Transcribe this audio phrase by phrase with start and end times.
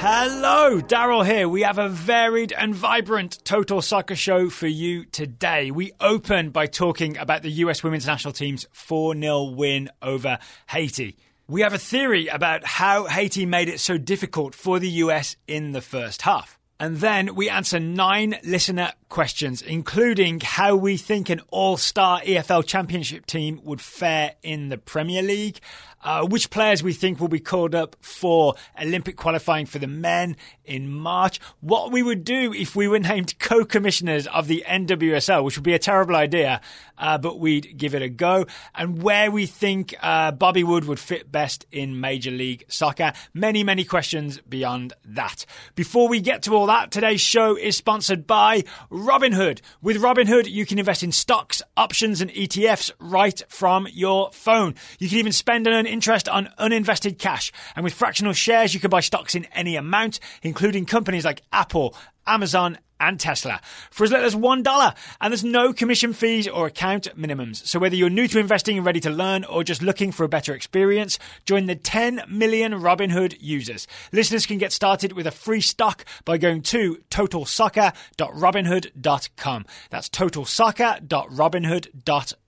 [0.00, 1.48] Hello, Daryl here.
[1.48, 5.72] We have a varied and vibrant total soccer show for you today.
[5.72, 10.38] We open by talking about the US women's national team's 4 0 win over
[10.68, 11.16] Haiti.
[11.48, 15.72] We have a theory about how Haiti made it so difficult for the US in
[15.72, 16.60] the first half.
[16.78, 22.64] And then we answer nine listener questions, including how we think an all star EFL
[22.66, 25.60] championship team would fare in the Premier League,
[26.02, 30.36] uh, which players we think will be called up for Olympic qualifying for the men
[30.64, 35.42] in March, what we would do if we were named co commissioners of the NWSL,
[35.42, 36.60] which would be a terrible idea,
[36.98, 41.00] uh, but we'd give it a go, and where we think uh, Bobby Wood would
[41.00, 43.12] fit best in Major League Soccer.
[43.34, 45.46] Many, many questions beyond that.
[45.74, 48.64] Before we get to all that, today's show is sponsored by
[48.98, 49.60] Robinhood.
[49.80, 54.74] With Robinhood, you can invest in stocks, options, and ETFs right from your phone.
[54.98, 57.52] You can even spend and earn interest on uninvested cash.
[57.76, 61.94] And with fractional shares, you can buy stocks in any amount, including companies like Apple,
[62.28, 64.94] Amazon, and Tesla for as little as $1.
[65.20, 67.64] And there's no commission fees or account minimums.
[67.66, 70.28] So whether you're new to investing and ready to learn or just looking for a
[70.28, 73.88] better experience, join the 10 million Robinhood users.
[74.12, 79.66] Listeners can get started with a free stock by going to totalsoccer.robinhood.com.
[79.90, 82.47] That's totalsoccer.robinhood.com.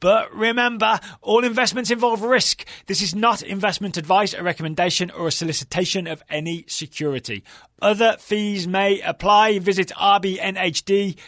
[0.00, 2.64] But remember, all investments involve risk.
[2.86, 7.42] This is not investment advice, a recommendation, or a solicitation of any security.
[7.80, 9.58] Other fees may apply.
[9.58, 11.22] Visit rbnhd.co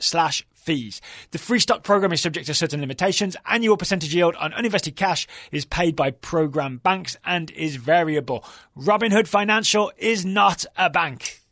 [0.00, 1.00] slash fees.
[1.30, 3.36] The free stock program is subject to certain limitations.
[3.46, 8.44] Annual percentage yield on uninvested cash is paid by program banks and is variable.
[8.76, 11.45] Robinhood Financial is not a bank.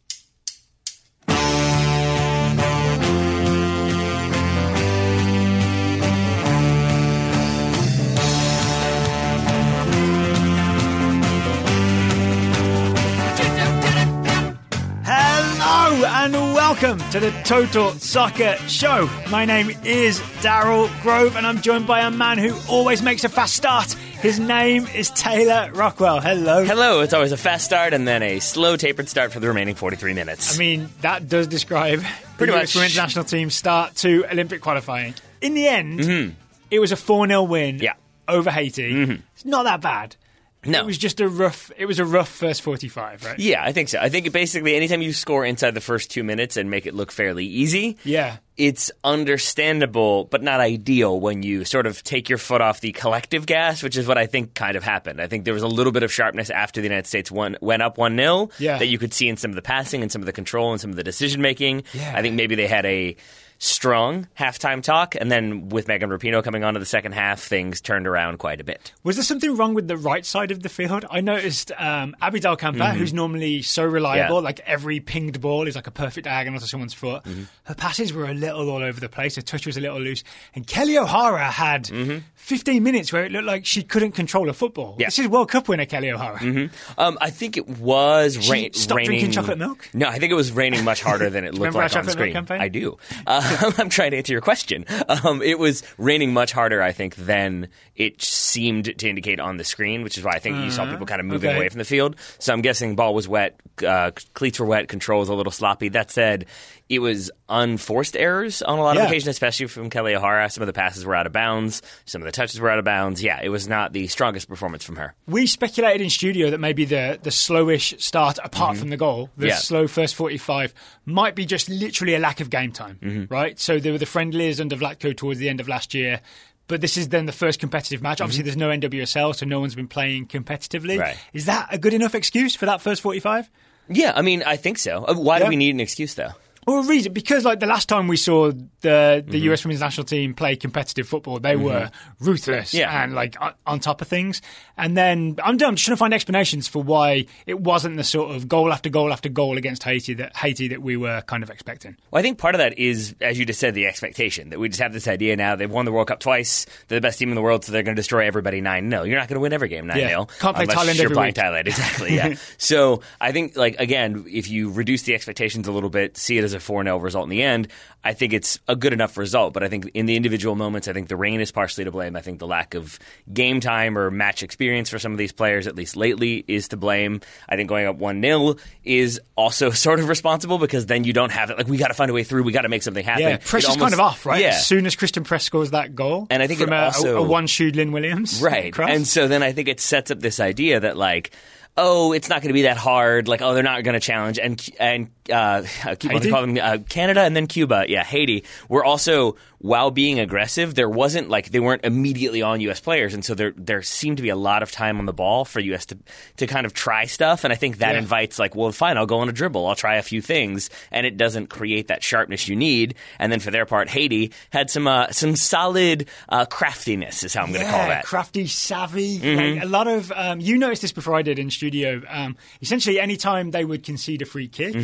[15.87, 19.07] Hello and welcome to the Total Soccer Show.
[19.31, 23.29] My name is Daryl Grove and I'm joined by a man who always makes a
[23.29, 23.93] fast start.
[23.93, 26.21] His name is Taylor Rockwell.
[26.21, 26.65] Hello.
[26.65, 29.75] Hello, it's always a fast start and then a slow tapered start for the remaining
[29.75, 30.55] 43 minutes.
[30.55, 32.03] I mean, that does describe
[32.39, 32.73] Pretty much.
[32.73, 35.13] from international national team start to Olympic qualifying.
[35.43, 36.35] In the end,
[36.71, 37.85] it was a 4 0 win Mm-hmm.
[37.85, 37.95] Yeah.
[38.27, 39.21] over Haiti.
[39.35, 40.17] It's not that bad.
[40.67, 40.81] No.
[40.81, 43.39] It was just a rough it was a rough first 45, right?
[43.39, 43.99] yeah, I think so.
[43.99, 47.11] I think basically anytime you score inside the first two minutes and make it look
[47.13, 48.37] fairly easy, Yeah.
[48.57, 48.91] it's
[49.39, 53.83] understandable but not ideal when you sort of take your foot off the collective gas,
[53.83, 55.21] which is what I think kind of happened.
[55.21, 57.83] I think there was a little bit of sharpness after the United States won, went
[57.83, 58.79] up 1 0 Yeah.
[58.79, 60.81] that you could see in some of the passing and some of the control and
[60.81, 61.85] some of the decision making.
[61.93, 62.13] Yeah.
[62.17, 63.17] I think maybe they had a
[63.59, 67.81] strong halftime talk, and then with Megan Rapinoe coming on to the second half, things
[67.81, 68.93] turned around quite a bit.
[69.03, 71.05] Was there something wrong with the right side of the field?
[71.11, 74.35] I noticed um, Abby Dahlkemper, who's normally so reliable, Mm-hmm.
[74.35, 74.39] Yeah.
[74.41, 77.25] like every pinged ball is like a perfect diagonal to someone's foot.
[77.25, 77.43] Mm-hmm.
[77.65, 79.37] Her passes were a little all over the place.
[79.37, 80.23] Her touch was a little loose.
[80.55, 81.91] And Kelly O'Hara had
[82.35, 84.93] 15 minutes where it looked like she couldn't control a football.
[84.93, 85.01] Mm-hmm.
[85.03, 85.07] Yeah.
[85.09, 86.71] This is World Cup winner Kelly O'Hara.
[86.99, 88.51] Um, I think it was stopped
[88.99, 89.07] raining.
[89.07, 89.89] drinking chocolate milk?
[89.95, 92.37] No, I think it was raining much harder than it looked like on the screen.
[92.51, 92.99] I do.
[93.27, 93.41] Uh,
[93.79, 94.85] I'm trying to answer your question.
[95.09, 99.65] Um, it was raining much harder, I think, than it seemed to indicate on the
[99.65, 101.57] screen, which is why I think you saw people kind of moving Uh-huh.
[101.57, 101.61] okay.
[101.65, 102.17] away from the field.
[102.39, 105.89] So I'm guessing ball was wet, uh, cleats were wet, control was a little sloppy.
[105.91, 106.47] That said,
[106.89, 109.03] it was unforced errors on a lot Yeah.
[109.05, 110.51] of occasions, especially from Kelly O'Hara.
[110.51, 112.85] Some of the passes were out of bounds, some of the touches were out of
[112.85, 113.23] bounds.
[113.23, 115.15] Yeah, it was not the strongest performance from her.
[115.27, 119.45] We speculated in studio that maybe the the slowish start, apart from the goal, the
[119.47, 119.49] Mm-hmm.
[119.51, 119.57] Yeah.
[119.57, 120.75] slow first forty five,
[121.07, 123.33] might be just literally a lack of game time, Mm-hmm.
[123.35, 123.59] right?
[123.59, 126.21] So there were the friendlies under Vlatko towards the end of last year,
[126.69, 128.21] but this is then the first competitive match.
[128.21, 130.93] Obviously, there's no NWSL, so no one's been playing competitively.
[130.93, 131.01] Mm-hmm.
[131.01, 131.17] Right.
[131.33, 133.51] Is that a good enough excuse for that first forty five?
[133.89, 135.05] Yeah, I mean, I think so.
[135.05, 135.45] Uh, Why Yeah.
[135.45, 136.31] do we need an excuse, though?
[136.67, 139.53] Or a reason because like the last time we saw the the Mm-hmm.
[139.53, 143.03] US women's national team play competitive football, they were ruthless Yeah.
[143.03, 144.41] and like on, on top of things.
[144.77, 148.35] And then I'm, I'm just trying to find explanations for why it wasn't the sort
[148.35, 151.51] of goal after goal after goal against Haiti that Haiti that we were kind of
[151.51, 151.97] expecting.
[152.11, 154.69] Well, I think part of that is, as you just said, the expectation that we
[154.69, 155.57] just have this idea now.
[155.57, 156.67] They've won the World Cup twice.
[156.89, 159.03] They're the best team in the world, so they're going to destroy everybody 9 0.
[159.05, 160.09] You're not going to win every game 9 0.
[160.09, 160.25] Yeah.
[160.41, 161.35] Can't play Thailand you're every playing week.
[161.37, 161.67] Thailand.
[161.67, 162.35] Exactly, yeah.
[162.59, 166.45] so I think, like, again, if you reduce the expectations a little bit, see it
[166.45, 167.69] as a 4 0 result in the end,
[168.03, 169.53] I think it's a good enough result.
[169.55, 172.17] But I think in the individual moments, I think the rain is partially to blame.
[172.17, 172.99] I think the lack of
[173.33, 176.77] game time or match experience for some of these players, at least lately, is to
[176.77, 177.21] blame.
[177.49, 181.33] I think going up 1 0 is also sort of responsible because then you don't
[181.33, 181.59] have it.
[181.59, 182.43] Like, we got to find a way through.
[182.45, 183.23] We got to make something happen.
[183.23, 184.41] Yeah, pressure's almost- kind of off, right?
[184.41, 184.49] Yeah.
[184.49, 187.23] As soon as Christen Press scores that goal, And I think from a, also- a,
[187.23, 188.73] one shoed Lynn Williams, Right.
[188.73, 188.91] cross.
[188.91, 191.31] And so then I think it sets up this idea that, like,
[191.77, 193.29] oh, it's not going to be that hard.
[193.29, 194.39] Like, oh, they're not going to challenge.
[194.39, 196.31] And and uh, I keep Haiti?
[196.31, 197.87] calling them uh, Canada and then Cuba.
[197.89, 200.75] Yeah, Haiti We're also while being aggressive.
[200.75, 202.81] There wasn't like they weren't immediately on U.S.
[202.81, 205.47] players, and so there there seemed to be a lot of time on the ball
[205.47, 205.87] for U.S.
[205.87, 205.99] to
[206.37, 207.45] to kind of try stuff.
[207.45, 208.01] And I think that Yeah.
[208.01, 211.07] invites like, well, fine, I'll go on a dribble, I'll try a few things, and
[211.07, 212.95] it doesn't create that sharpness you need.
[213.19, 217.43] And then for their part, Haiti had some uh, some solid uh, craftiness, is how
[217.43, 218.05] I'm going to call Yeah, that.
[218.05, 219.19] crafty, savvy.
[219.55, 222.03] Like, a lot of um, you noticed this before I did in studio.
[222.07, 224.77] Um, essentially, anytime they would concede a free kick,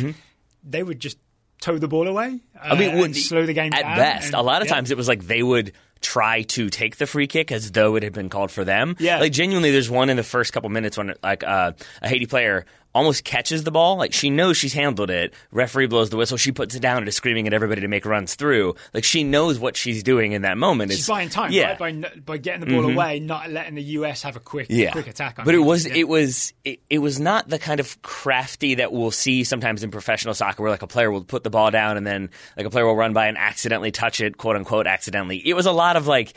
[0.63, 1.17] they would just
[1.61, 2.39] toe the ball away.
[2.55, 2.59] Uh.
[2.73, 3.95] I mean, and when- slow the game at down.
[3.97, 4.25] best.
[4.27, 4.73] and- a lot of yeah.
[4.73, 5.71] times it was like they would
[6.01, 8.95] try to take the free kick as though it had been called for them.
[8.99, 9.19] Yeah.
[9.19, 12.65] like genuinely, there's one in the first couple minutes when like uh, a Haiti player
[12.93, 13.95] almost catches the ball.
[13.97, 15.33] Like she knows she's handled it.
[15.51, 16.37] Referee blows the whistle.
[16.37, 18.75] She puts it down and is screaming at everybody to make runs through.
[18.93, 20.91] Like she knows what she's doing in that moment.
[20.91, 21.77] She's It's- buying time, yeah.
[21.77, 22.03] right?
[22.03, 22.97] By by getting the ball mm-hmm.
[22.97, 24.91] away, not letting the US have a quick yeah.
[24.91, 25.39] quick attack.
[25.39, 25.93] On but it was Yeah.
[25.95, 29.91] it was it, it was not the kind of crafty that we'll see sometimes in
[29.91, 32.69] professional soccer where like a player will put the ball down and then like a
[32.69, 35.37] player will run by and accidentally touch it, quote unquote accidentally.
[35.47, 36.33] It was a lot of like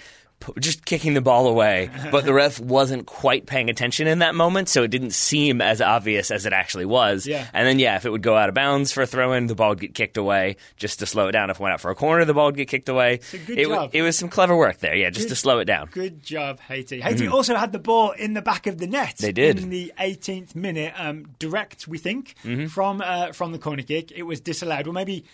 [0.59, 4.69] just kicking the ball away, but the ref wasn't quite paying attention in that moment,
[4.69, 7.27] so it didn't seem as obvious as it actually was.
[7.27, 7.47] Yeah.
[7.53, 9.55] And then yeah, if it would go out of bounds for a throw in, the
[9.55, 11.51] ball would get kicked away just to slow it down.
[11.51, 13.21] If it went out for a corner, the ball would get kicked away.
[13.33, 13.91] a good it, job.
[13.93, 15.89] it was some clever work there, yeah, just to slow it down.
[15.91, 17.01] Good job, Haiti.
[17.01, 19.17] Haiti also had the ball in the back of the net.
[19.17, 19.25] Mm-hmm.
[19.27, 19.59] They did.
[19.61, 21.87] in the 18th minute, um, direct.
[21.89, 22.67] We think Mm-hmm.
[22.67, 24.87] from uh, from the corner kick, it was disallowed.
[24.87, 25.25] Well, maybe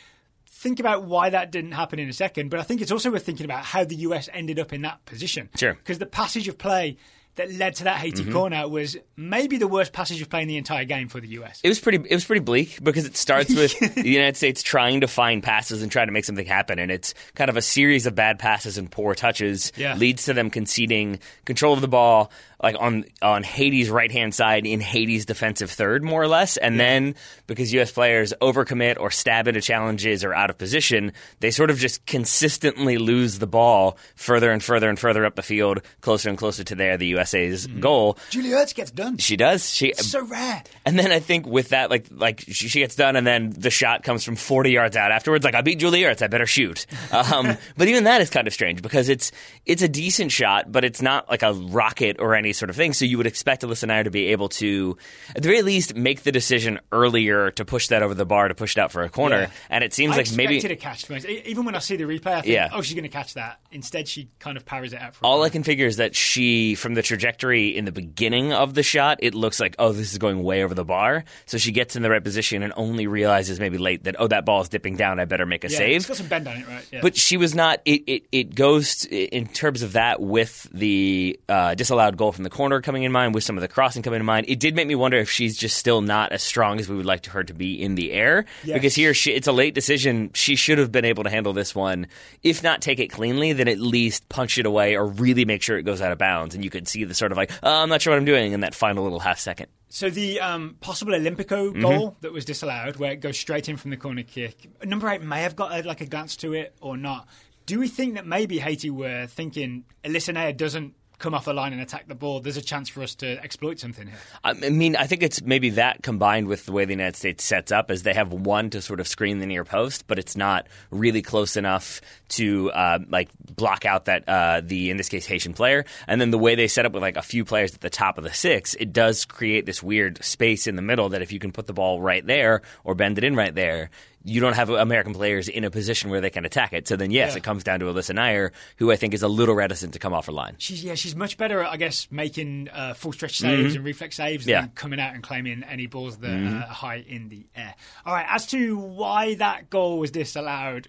[0.50, 2.50] think about why that didn't happen in a second.
[2.50, 5.04] But I think it's also worth thinking about how the US ended up in that
[5.06, 5.48] position.
[5.56, 5.74] Sure.
[5.74, 6.96] because the passage of play
[7.36, 8.32] that led to that Haiti Mm-hmm.
[8.32, 11.60] corner was maybe the worst passage of play in the entire game for the US.
[11.62, 11.98] It was pretty.
[12.08, 15.82] It was pretty bleak because it starts with the United States trying to find passes
[15.82, 18.76] and trying to make something happen, and it's kind of a series of bad passes
[18.78, 19.94] and poor touches Yeah.
[19.96, 22.30] leads to them conceding control of the ball,
[22.62, 26.78] like on on Haiti's right hand side in Haiti's defensive third, more or less, and
[26.78, 27.14] then
[27.46, 27.90] because U.S.
[27.92, 32.98] players overcommit or stab into challenges or out of position, they sort of just consistently
[32.98, 36.74] lose the ball further and further and further up the field, closer and closer to
[36.74, 38.18] there the USA's goal.
[38.30, 39.18] Julie Ertz gets done.
[39.18, 39.70] She does.
[39.70, 40.62] She so rare.
[40.84, 43.70] and then I think with that, like like she, she gets done, and then the
[43.70, 45.44] shot comes from 40 yards out afterwards.
[45.44, 46.86] Like I beat Julie Ertz, I better shoot.
[47.12, 49.32] Um, but even that is kind of strange because it's
[49.66, 52.92] it's a decent shot, but it's not like a rocket or any sort of thing.
[52.92, 54.96] So you would expect Alyssa Naeher to be able to,
[55.34, 58.54] at the very least, make the decision earlier to push that over the bar to
[58.54, 59.42] push it out for a corner.
[59.42, 59.50] Yeah.
[59.68, 61.02] And it seems I like maybe expected a catch.
[61.02, 61.28] to be honest.
[61.28, 62.68] E- Even when I see the replay, I think, Yeah.
[62.72, 63.60] oh, she's going to catch that.
[63.72, 65.46] Instead, she kind of parries it out for a All corner.
[65.46, 69.18] I can figure is that she, from the trajectory in the beginning of the shot,
[69.20, 71.24] it looks like, oh, this is going way over the bar.
[71.46, 74.44] So she gets in the right position and only realizes maybe late that, oh, that
[74.44, 75.18] ball is dipping down.
[75.18, 75.96] I better make a yeah, save.
[75.96, 76.86] It's got some bend on it, right?
[76.92, 77.00] Yeah.
[77.02, 77.80] But she was not.
[77.84, 82.44] It, it, it goes t- in terms of that with the uh, disallowed goal from
[82.44, 84.46] the corner coming in mind, with some of the crossing coming in mind.
[84.48, 87.06] It did make me wonder if she's just still not as strong as we would
[87.06, 88.44] like her to be in the air.
[88.62, 88.74] Yes.
[88.74, 90.30] Because here she, it's a late decision.
[90.34, 92.06] She should have been able to handle this one.
[92.42, 95.76] If not take it cleanly, then at least punch it away or really make sure
[95.76, 96.54] it goes out of bounds.
[96.54, 98.52] And you could see the sort of like, oh, I'm not sure what I'm doing
[98.52, 99.68] in that final little half second.
[99.88, 101.80] So the um, possible Olympico Mm-hmm.
[101.80, 105.22] goal that was disallowed, where it goes straight in from the corner kick, number eight
[105.22, 107.28] may have got a, like a glance to it or not.
[107.66, 111.80] Do we think that maybe Haiti were thinking Alyssa doesn't come off the line and
[111.80, 112.40] attack the ball?
[112.40, 114.16] There's a chance for us to exploit something here.
[114.42, 117.70] I mean, I think it's maybe that combined with the way the United States sets
[117.70, 120.66] up, as they have one to sort of screen the near post, but it's not
[120.90, 125.54] really close enough to uh, like block out that uh, the in this case Haitian
[125.54, 125.84] player.
[126.08, 128.18] And then the way they set up with like a few players at the top
[128.18, 131.38] of the six, it does create this weird space in the middle that if you
[131.38, 133.90] can put the ball right there or bend it in right there.
[134.22, 136.86] You don't have American players in a position where they can attack it.
[136.86, 137.38] So then, yes, Yeah.
[137.38, 140.12] it comes down to Alyssa Naeher, who I think is a little reticent to come
[140.12, 140.56] off her line.
[140.58, 144.16] She's yeah, she's much better at I guess making uh, full stretch saves and reflex
[144.16, 144.50] saves Mm-hmm.
[144.50, 144.56] Yeah.
[144.58, 144.66] Mm-hmm.
[144.66, 147.74] than coming out and claiming any balls that uh, are high in the air.
[148.04, 150.88] All right, as to why that goal was disallowed,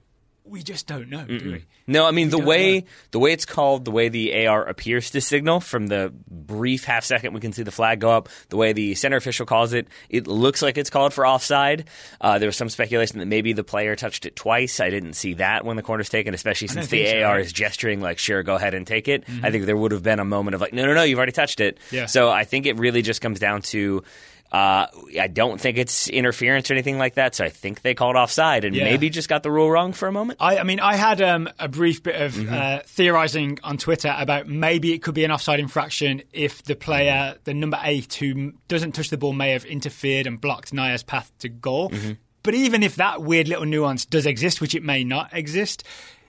[0.51, 1.65] we just don't know, do we?
[1.88, 2.88] No, I mean the way know.
[3.12, 7.05] the way it's called, the way the AR appears to signal from the brief half
[7.05, 9.88] second we can see the flag go up, the way the center official calls it,
[10.10, 11.88] it looks like it's called for offside.
[12.20, 14.79] Uh, there was some speculation that maybe the player touched it twice.
[14.79, 17.46] I didn't see that when the corner's taken, especially since the so, AR right?
[17.46, 20.20] is gesturing like, "Sure, go ahead and take it." I think there would have been
[20.20, 22.05] a moment of like, "No, no, no, you've already touched it." Yeah.
[22.08, 24.03] So I think it really just comes down to.
[24.51, 28.17] Uh, I don't think it's interference or anything like that, so I think they called
[28.17, 28.84] offside and Yeah.
[28.84, 30.39] maybe just got the rule wrong for a moment.
[30.41, 32.53] I, I mean, I had um, a brief bit of Mm-hmm.
[32.53, 37.38] uh, theorising on Twitter about maybe it could be an offside infraction if the player,
[37.46, 41.31] the number eight who doesn't touch the ball, may have interfered and blocked Naeher's path
[41.39, 41.89] to goal.
[41.91, 42.12] Mm-hmm.
[42.43, 45.84] But even if that weird little nuance does exist, which it may not exist,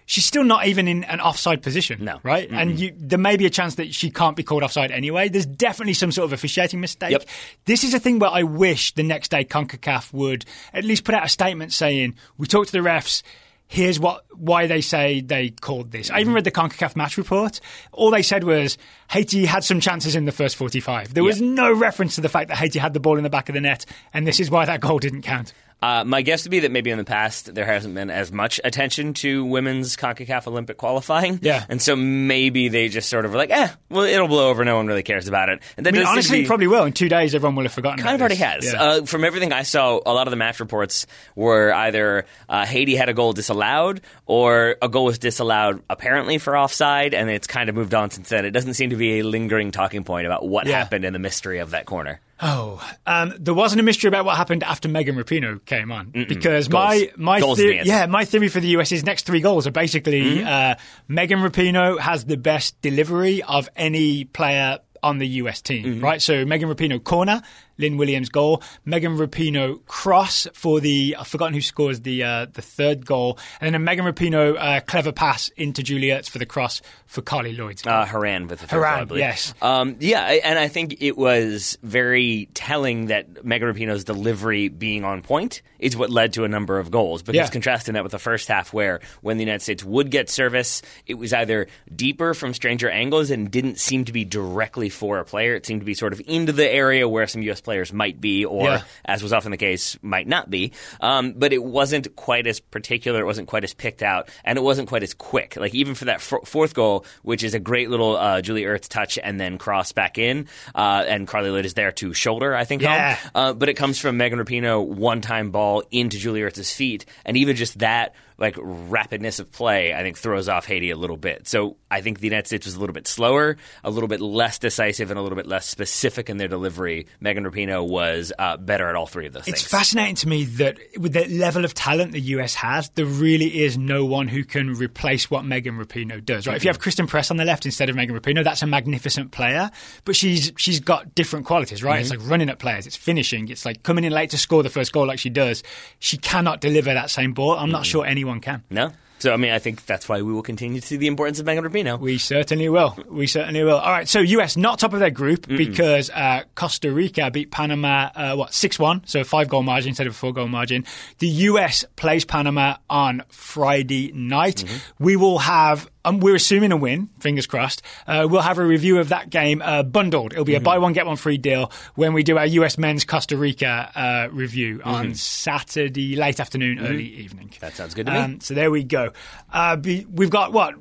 [0.06, 2.04] she's still not even in an offside position.
[2.04, 2.20] No.
[2.22, 2.48] Right?
[2.50, 5.28] And you, there may be a chance that she can't be called offside anyway.
[5.28, 7.12] There's definitely some sort of officiating mistake.
[7.12, 7.24] Yep.
[7.64, 11.14] This is a thing where I wish the next day CONCACAF would at least put
[11.14, 13.22] out a statement saying, we talked to the refs.
[13.66, 16.10] Here's what why they say they called this.
[16.10, 16.34] I even mm-hmm.
[16.34, 17.58] read the CONCACAF match report.
[17.92, 18.76] All they said was
[19.08, 21.14] Haiti had some chances in the first 45.
[21.14, 23.48] There was no reference to the fact that Haiti had the ball in the back
[23.48, 25.54] of the net, and this is why that goal didn't count.
[25.82, 28.60] Uh, my guess would be that maybe in the past there hasn't been as much
[28.62, 31.40] attention to women's CONCACAF Olympic qualifying.
[31.42, 31.64] Yeah.
[31.68, 34.64] And so maybe they just sort of were like, eh, well, it'll blow over.
[34.64, 35.60] No one really cares about it.
[35.76, 36.84] And that I mean, does seem to honestly, be- probably will.
[36.84, 37.98] In two days, everyone will have forgotten.
[38.00, 38.10] About it.
[38.10, 38.72] Kind of already has.
[38.72, 38.82] Yeah.
[38.82, 42.94] Uh, from everything I saw, a lot of the match reports were either uh, Haiti
[42.94, 47.68] had a goal disallowed or a goal was disallowed apparently for offside, and it's kind
[47.68, 48.44] of moved on since then.
[48.44, 50.78] It doesn't seem to be a lingering talking point about what Yeah.
[50.78, 52.20] happened in the mystery of that corner.
[52.42, 56.68] Oh, um, there wasn't a mystery about what happened after Megan Rapinoe came on because
[56.68, 57.10] my Goals.
[57.16, 60.22] my is the theory, yeah my theory for the US's next three goals are basically
[60.38, 60.46] Mm-hmm.
[60.46, 60.74] uh,
[61.08, 66.04] Megan Rapinoe has the best delivery of any player on the US team, Mm-hmm.
[66.04, 66.22] right?
[66.22, 67.42] So Megan Rapinoe corner,
[67.78, 72.62] Lynn Williams goal, Megan Rapinoe cross for the I've forgotten who scores the uh, the
[72.62, 76.46] third goal, and then a Megan Rapinoe uh, clever pass into Julie Ertz for the
[76.46, 77.82] cross for Carly Lloyd's.
[77.82, 77.92] goal.
[77.92, 79.20] Uh, Horan with the third Horan, goal, I believe.
[79.20, 79.54] yes.
[79.62, 85.22] Um, yeah, and I think it was very telling that Megan Rapinoe's delivery being on
[85.22, 87.22] point is what led to a number of goals.
[87.22, 87.48] Because Yeah.
[87.48, 91.14] contrasting that with the first half, where when the United States would get service, it
[91.14, 95.54] was either deeper from stranger angles and didn't seem to be directly for a player.
[95.54, 97.60] It seemed to be sort of into the area where some U.S.
[97.60, 98.82] players might be, or Yeah.
[99.04, 100.72] as was often the case, might not be.
[101.00, 103.20] Um, but it wasn't quite as particular.
[103.20, 105.56] It wasn't quite as picked out, and it wasn't quite as quick.
[105.56, 108.88] Like even for that f- fourth goal, which is a great little uh, Julie Ertz
[108.88, 112.54] touch and then cross back in, uh, and Carly Lloyd is there to shoulder.
[112.54, 112.82] I think.
[112.82, 113.14] Yeah.
[113.14, 113.30] Home.
[113.34, 117.36] Uh, but it comes from Megan Rapinoe one time ball into Julie Ertz's feet, and
[117.36, 118.14] even just that.
[118.38, 121.46] Like rapidness of play, I think throws off Haiti a little bit.
[121.48, 124.58] So I think the United States was a little bit slower, a little bit less
[124.58, 127.06] decisive, and a little bit less specific in their delivery.
[127.20, 129.70] Megan Rapinoe was uh, better at all three of those It's things.
[129.70, 133.76] fascinating to me that with the level of talent the US has, there really is
[133.78, 136.46] no one who can replace what Megan Rapinoe does.
[136.46, 136.56] Right?
[136.56, 139.30] If you have Christen Press on the left instead of Megan Rapinoe, that's a magnificent
[139.32, 139.70] player.
[140.04, 142.00] But she's she's got different qualities, right?
[142.00, 144.70] It's like running at players, it's finishing, it's like coming in late to score the
[144.70, 145.62] first goal like she does.
[145.98, 147.56] She cannot deliver that same ball.
[147.58, 148.62] I'm not sure anyone can.
[148.70, 148.92] No.
[149.18, 151.46] So I mean, I think that's why we will continue to see the importance of
[151.46, 151.96] Megan Rapinoe.
[152.00, 152.98] We certainly will.
[153.08, 153.78] We certainly will.
[153.78, 154.08] All right.
[154.08, 158.52] So US not top of their group because uh, Costa Rica beat Panama uh, what
[158.52, 160.84] six one, so a five goal margin instead of a four goal margin.
[161.20, 164.64] The US plays Panama on Friday night.
[164.98, 165.88] We will have.
[166.04, 167.82] Um, we're assuming a win, fingers crossed.
[168.06, 170.32] Uh, we'll have a review of that game uh, bundled.
[170.32, 173.04] It'll be a buy one get one free deal when we do our US men's
[173.04, 177.52] Costa Rica uh, review on Saturday late afternoon, early evening.
[177.60, 178.18] That sounds good to me.
[178.18, 179.12] Um, so there we go.
[179.52, 180.74] Uh, be, we've got what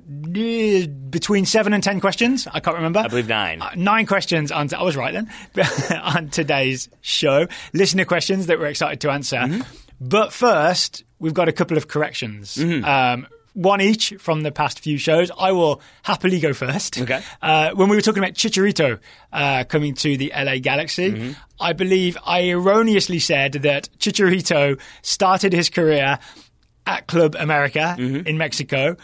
[1.12, 2.48] between seven and ten questions.
[2.52, 3.00] I can't remember.
[3.00, 3.62] I believe nine.
[3.62, 4.74] Uh, nine questions on.
[4.74, 5.30] I was right then.
[6.02, 9.38] on today's show, listener questions that we're excited to answer.
[9.38, 9.62] Mm-hmm.
[10.00, 12.56] But first, we've got a couple of corrections.
[12.56, 12.84] Mm-hmm.
[12.84, 15.30] Um, one each from the past few shows.
[15.38, 17.00] I will happily go first.
[17.02, 17.22] Okay.
[17.42, 19.00] Uh, when we were talking about Chicharito
[19.34, 21.32] uh, coming to the LA Galaxy, Mm-hmm.
[21.60, 26.18] I believe I erroneously said that Chicharito started his career
[26.88, 28.28] at Club America Mm-hmm.
[28.28, 28.96] in Mexico.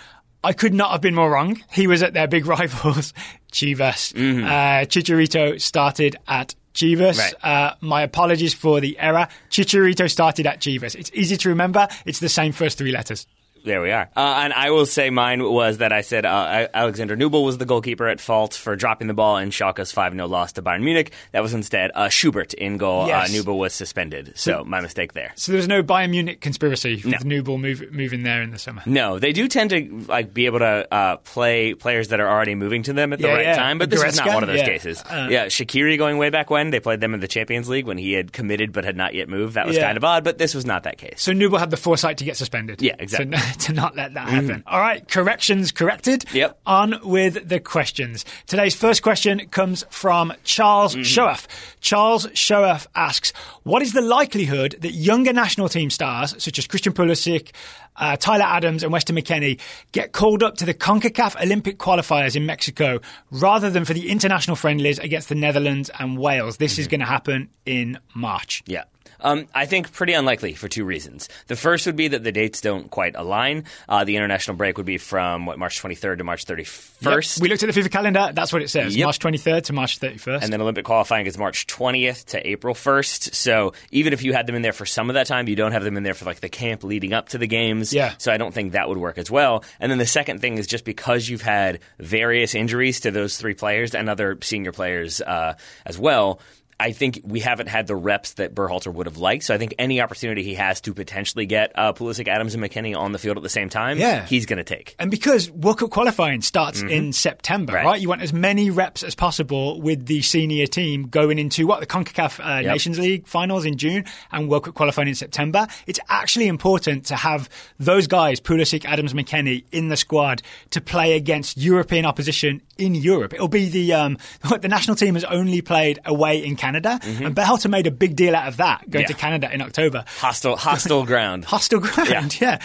[0.44, 1.62] I could not have been more wrong.
[1.72, 3.14] He was at their big rivals,
[3.52, 4.14] Chivas.
[4.16, 7.18] Uh, Chicharito started at Chivas.
[7.18, 7.34] Right.
[7.44, 9.28] Uh, my apologies for the error.
[9.50, 10.96] Chicharito started at Chivas.
[10.96, 11.88] It's easy to remember.
[12.06, 13.26] It's the same first three letters.
[13.68, 14.10] There we are.
[14.16, 17.66] Uh, and I will say mine was that I said uh, Alexander Nubel was the
[17.66, 21.12] goalkeeper at fault for dropping the ball in Schalke's 5 0 loss to Bayern Munich.
[21.34, 23.08] That was instead uh, Schubert in goal.
[23.08, 23.30] Yes.
[23.30, 24.34] Uh, Nubel was suspended.
[24.36, 25.34] So, my mistake there.
[25.36, 27.12] So there was no Bayern Munich conspiracy No.
[27.18, 28.82] with Nubel move, moving there in the summer.
[28.86, 32.56] No, they do tend to like be able to uh, play players that are already
[32.56, 33.56] moving to them at the Yeah, right yeah.
[33.58, 34.66] time, but this is not one of those Yeah.
[34.66, 35.02] cases.
[35.02, 37.98] Uh, yeah, Shaqiri going way back when they played them in the Champions League when
[37.98, 39.56] he had committed but had not yet moved.
[39.56, 41.16] That was kind of odd, but this was not that case.
[41.22, 42.82] So Nubel had the foresight to get suspended.
[42.82, 43.28] Yeah, exactly.
[43.38, 43.57] Mm-hmm.
[43.68, 44.64] To, not let that happen.
[44.68, 46.26] All right, corrections corrected.
[46.34, 46.60] Yep.
[46.66, 48.24] On with the questions.
[48.46, 50.96] Today's first question comes from Charles.
[50.96, 51.48] Shoaff.
[51.82, 53.34] Charles Shoaff asks,
[53.64, 57.52] "What is the likelihood that younger national team stars such as Christian Pulisic?"
[58.00, 59.60] Uh, Tyler Adams and Weston McKennie
[59.92, 63.00] get called up to the CONCACAF Olympic qualifiers in Mexico
[63.32, 66.58] rather than for the international friendlies against the Netherlands and Wales.
[66.58, 66.82] This Mm-hmm.
[66.82, 68.62] is going to happen in March.
[68.68, 68.84] Yeah.
[69.20, 71.30] Um, I think pretty unlikely for two reasons.
[71.48, 73.66] The first would be that the dates don't quite align.
[73.90, 77.38] Uh, the international break would be from what March 23rd to March 31st.
[77.38, 77.42] Yep.
[77.42, 78.32] We looked at the FIFA calendar.
[78.34, 78.96] That's what it says.
[78.96, 79.06] Yep.
[79.06, 80.44] March 23rd to March 31st.
[80.44, 83.34] And then Olympic qualifying is March 20th to April 1st.
[83.34, 85.72] So even if you had them in there for some of that time, you don't
[85.72, 87.94] have them in there for like the camp leading up to the games.
[87.94, 88.14] Yeah.
[88.18, 89.64] So I don't think that would work as well.
[89.80, 93.54] And then the second thing is just because you've had various injuries to those three
[93.54, 95.56] players and other senior players uh,
[95.86, 96.40] as well.
[96.80, 99.44] I think we haven't had the reps that Berhalter would have liked.
[99.46, 102.96] So I think any opportunity he has to potentially get uh, Pulisic, Adams, and McKennie
[102.96, 104.26] on the field at the same time, Yeah.
[104.26, 104.96] he's going to take.
[105.00, 107.80] And because World Cup qualifying starts in September, right.
[107.80, 107.88] Mm-hmm.
[107.88, 108.02] Right.
[108.02, 111.88] You want as many reps as possible with the senior team going into what the
[111.88, 112.72] Concacaf uh, Yep.
[112.74, 115.68] Nations League finals in June and World Cup qualifying in September.
[115.88, 120.42] It's actually important to have those guys, Pulisic, Adams, McKennie, in the squad
[120.72, 123.34] to play against European opposition in Europe.
[123.34, 124.18] It'll be the um,
[124.62, 128.36] the national team has only played away in Canada, and Berhalter made a big deal
[128.36, 129.12] out of that going Mm-hmm.
[129.12, 129.16] Yeah.
[129.16, 131.46] to Canada in October Hostile, hostile ground.
[131.46, 132.40] hostile ground.
[132.42, 132.60] Yeah.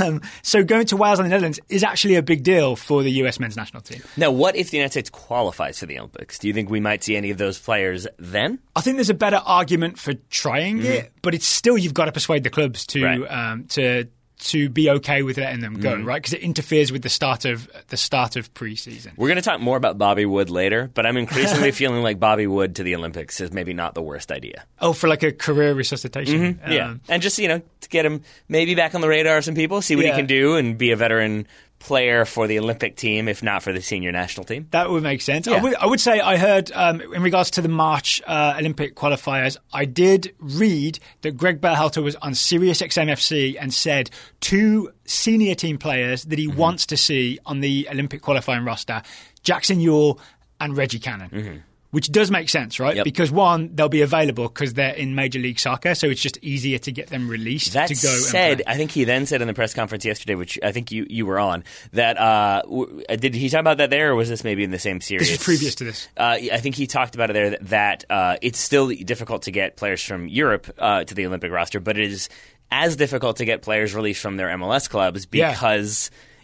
[0.00, 3.10] Um, so going to Wales and the Netherlands is actually a big deal for the
[3.22, 4.02] US men's national team.
[4.16, 6.38] Now, what if the United States qualifies for the Olympics?
[6.38, 8.58] Do you think we might see any of those players then?
[8.74, 12.12] I think there's a better argument for trying it, but it's still you've got to
[12.12, 13.22] persuade the clubs to Mm-hmm.
[13.22, 13.30] Right.
[13.30, 13.52] Mm-hmm.
[13.52, 14.08] um, to
[14.38, 16.16] to be okay with letting them go, right?
[16.22, 19.12] Because it interferes with the start of the start of preseason.
[19.16, 22.46] We're going to talk more about Bobby Wood later, but I'm increasingly feeling like Bobby
[22.46, 24.64] Wood to the Olympics is maybe not the worst idea.
[24.80, 26.60] Oh, for like a career resuscitation.
[26.68, 29.44] yeah, Um, and just you know to get him maybe back on the radar of
[29.44, 30.12] some people, see what Yeah.
[30.12, 31.46] he can do, and be a veteran
[31.86, 34.66] player for the Olympic team, if not for the senior national team.
[34.72, 35.46] That would make sense.
[35.48, 38.94] I, would, I would say I heard um, in regards to the March uh, Olympic
[38.96, 45.54] qualifiers, I did read that Greg Berhalter was on Sirius XMFC and said two senior
[45.54, 46.50] team players that Mm-hmm.
[46.52, 49.00] he wants to see on the Olympic qualifying roster:
[49.42, 50.18] Jackson Yueill
[50.60, 51.62] and Reggie Cannon.
[51.96, 52.94] Which does make sense, right?
[52.96, 53.04] Yep.
[53.04, 56.76] Because one, they'll be available because they're in Major League Soccer, so it's just easier
[56.80, 58.00] to get them released That to go.
[58.18, 58.62] said.
[58.66, 61.24] I think he then said in the press conference yesterday, which I think you, you
[61.24, 64.62] were on, that uh, w- did he talk about that there, or was this maybe
[64.62, 65.26] in the same series?
[65.30, 66.06] This is previous to this.
[66.18, 69.50] Uh, I think he talked about it there that, that uh, it's still difficult to
[69.50, 72.28] get players from Europe uh, to the Olympic roster, but it is
[72.70, 75.54] as difficult to get players released from their MLS clubs Yeah.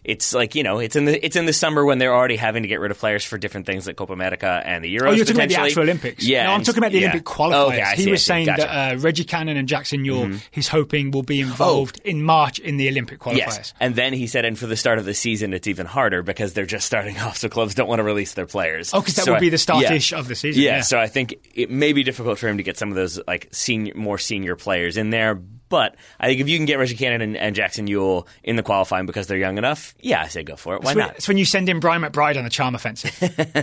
[0.05, 2.63] It's like you know, it's in the it's in the summer when they're already having
[2.65, 5.09] to get rid of players for different things like Copa America and the Euros.
[5.09, 6.25] Oh, you're talking about the actual Olympics.
[6.27, 7.09] Yeah, no, I'm talking about the yeah.
[7.11, 7.67] Olympic qualifiers.
[7.69, 8.63] Okay, I he was saying Gotcha.
[8.63, 8.73] Mm-hmm.
[8.89, 12.79] that uh, Reggie Cannon and Jackson Yueill, he's hoping will be involved in March in
[12.79, 13.37] the Olympic qualifiers.
[13.37, 16.23] Yes, and then he said, and for the start of the season, it's even harder
[16.25, 18.93] because they're just starting off, so clubs don't want to release their players.
[18.93, 20.19] Oh, because that So would I- be the start yeah.
[20.19, 20.81] of the season, Yeah, yeah.
[20.83, 23.49] so I think it may be difficult for him to get some of those like
[23.53, 25.41] senior, more senior players in there.
[25.73, 28.63] But I think if you can get Reggie Cannon and, and Jackson Yueill in the
[28.63, 30.83] qualifying because they're young enough, yeah, I say go for it.
[30.83, 31.17] Why It's when, not?
[31.17, 33.17] it's when you send in Brian McBride on the charm offensive.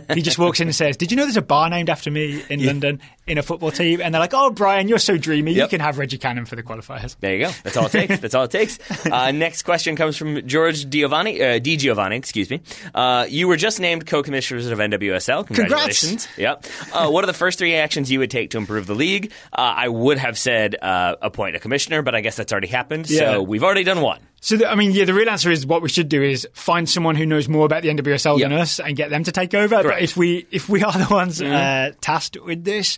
[0.15, 2.43] he just walks in and says, "Did you know there's a bar named after me
[2.50, 5.53] in London in a football team?" And they're like, "Oh, Brian, you're so dreamy.
[5.53, 7.51] You can have Reggie Cannon for the qualifiers." There you go.
[7.63, 8.19] That's all it takes.
[8.21, 8.79] That's all it takes.
[9.05, 12.15] Uh, next question comes from George Giovanni, uh, Di Giovanni.
[12.17, 12.61] Excuse me.
[12.93, 15.47] Uh, you were just named co-commissioners of NWSL.
[15.47, 16.27] Congratulations.
[16.37, 16.65] Yep.
[16.93, 19.31] Uh, what are the first three actions you would take to improve the league?
[19.53, 23.09] Uh, I would have said uh, appoint a commissioner, but I guess that's already happened.
[23.09, 23.19] Yeah.
[23.19, 24.19] So we've already done one.
[24.41, 26.89] So, the, I mean, yeah, the real answer is what we should do is find
[26.89, 29.84] someone who knows more about the NWSL than us and get them to take over.
[29.84, 32.97] But if we if we are the ones uh, tasked with this,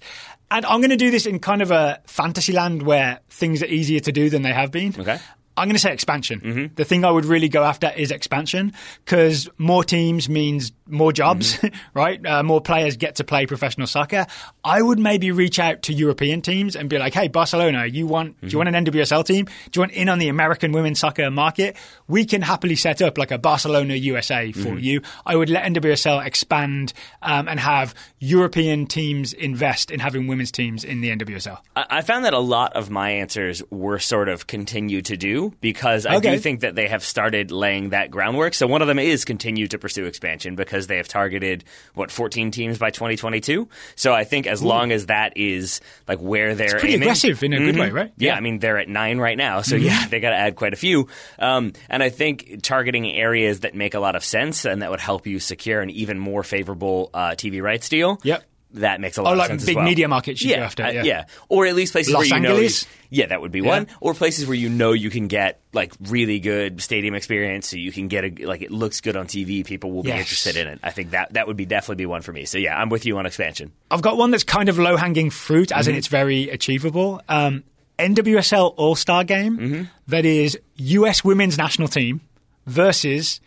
[0.49, 3.67] and I'm going to do this in kind of a fantasy land where things are
[3.67, 4.93] easier to do than they have been.
[4.97, 5.17] Okay.
[5.57, 6.71] I'm going to say expansion.
[6.75, 8.73] The thing I would really go after is expansion
[9.03, 11.57] because more teams means more jobs,
[11.93, 12.23] right?
[12.25, 14.27] Uh, more players get to play professional soccer.
[14.63, 18.39] I would maybe reach out to European teams and be like, "Hey, Barcelona, you want
[18.41, 19.45] do you want an NWSL team?
[19.45, 21.77] Do you want in on the American women's soccer market?
[22.07, 25.01] We can happily set up like a Barcelona USA for you.
[25.25, 30.83] I would let NWSL expand um, and have European teams invest in having women's teams
[30.83, 31.57] in the NWSL.
[31.75, 35.53] I I found that a lot of my answers were sort of continue to do
[35.61, 36.31] because I Okay.
[36.35, 38.53] do think that they have started laying that groundwork.
[38.53, 41.63] So one of them is continue to pursue expansion because they have targeted
[41.93, 43.67] what 14 teams by 2022.
[43.95, 47.53] So I think as long as that is like where they're pretty aiming- aggressive in
[47.53, 47.79] a good Mhm.
[47.79, 48.11] way, right?
[48.17, 48.31] Yeah, Yeah.
[48.31, 48.37] Mm-hmm.
[48.37, 50.77] I mean they're at nine right now, so yeah, they got to add quite a
[50.77, 51.07] few.
[51.39, 54.99] Um, and I think targeting areas that make a lot of sense and that would
[54.99, 58.19] help you secure an even more favorable uh, TV rights deal.
[58.23, 58.43] Yep.
[58.75, 59.83] That makes a lot Oh, of like sense as big well.
[59.85, 61.25] media markets you yeah, go after, uh, yeah.
[61.49, 62.85] or at least places Los where you Angeles?
[62.85, 62.91] know.
[63.09, 63.67] Yeah, that would be Yeah.
[63.67, 63.87] one.
[63.99, 67.91] Or places where you know you can get like really good stadium experience, so you
[67.91, 69.65] can get a like it looks good on TV.
[69.65, 70.19] People will be Yes.
[70.21, 70.79] interested in it.
[70.81, 72.45] I think that that would be definitely be one for me.
[72.45, 73.73] So yeah, I'm with you on expansion.
[73.91, 77.21] I've got one that's kind of low hanging fruit, as in it's very achievable.
[77.27, 77.63] Um,
[77.99, 82.21] NWSL All Star game that is US women's national team
[82.65, 83.41] versus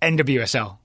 [0.00, 0.78] NWSL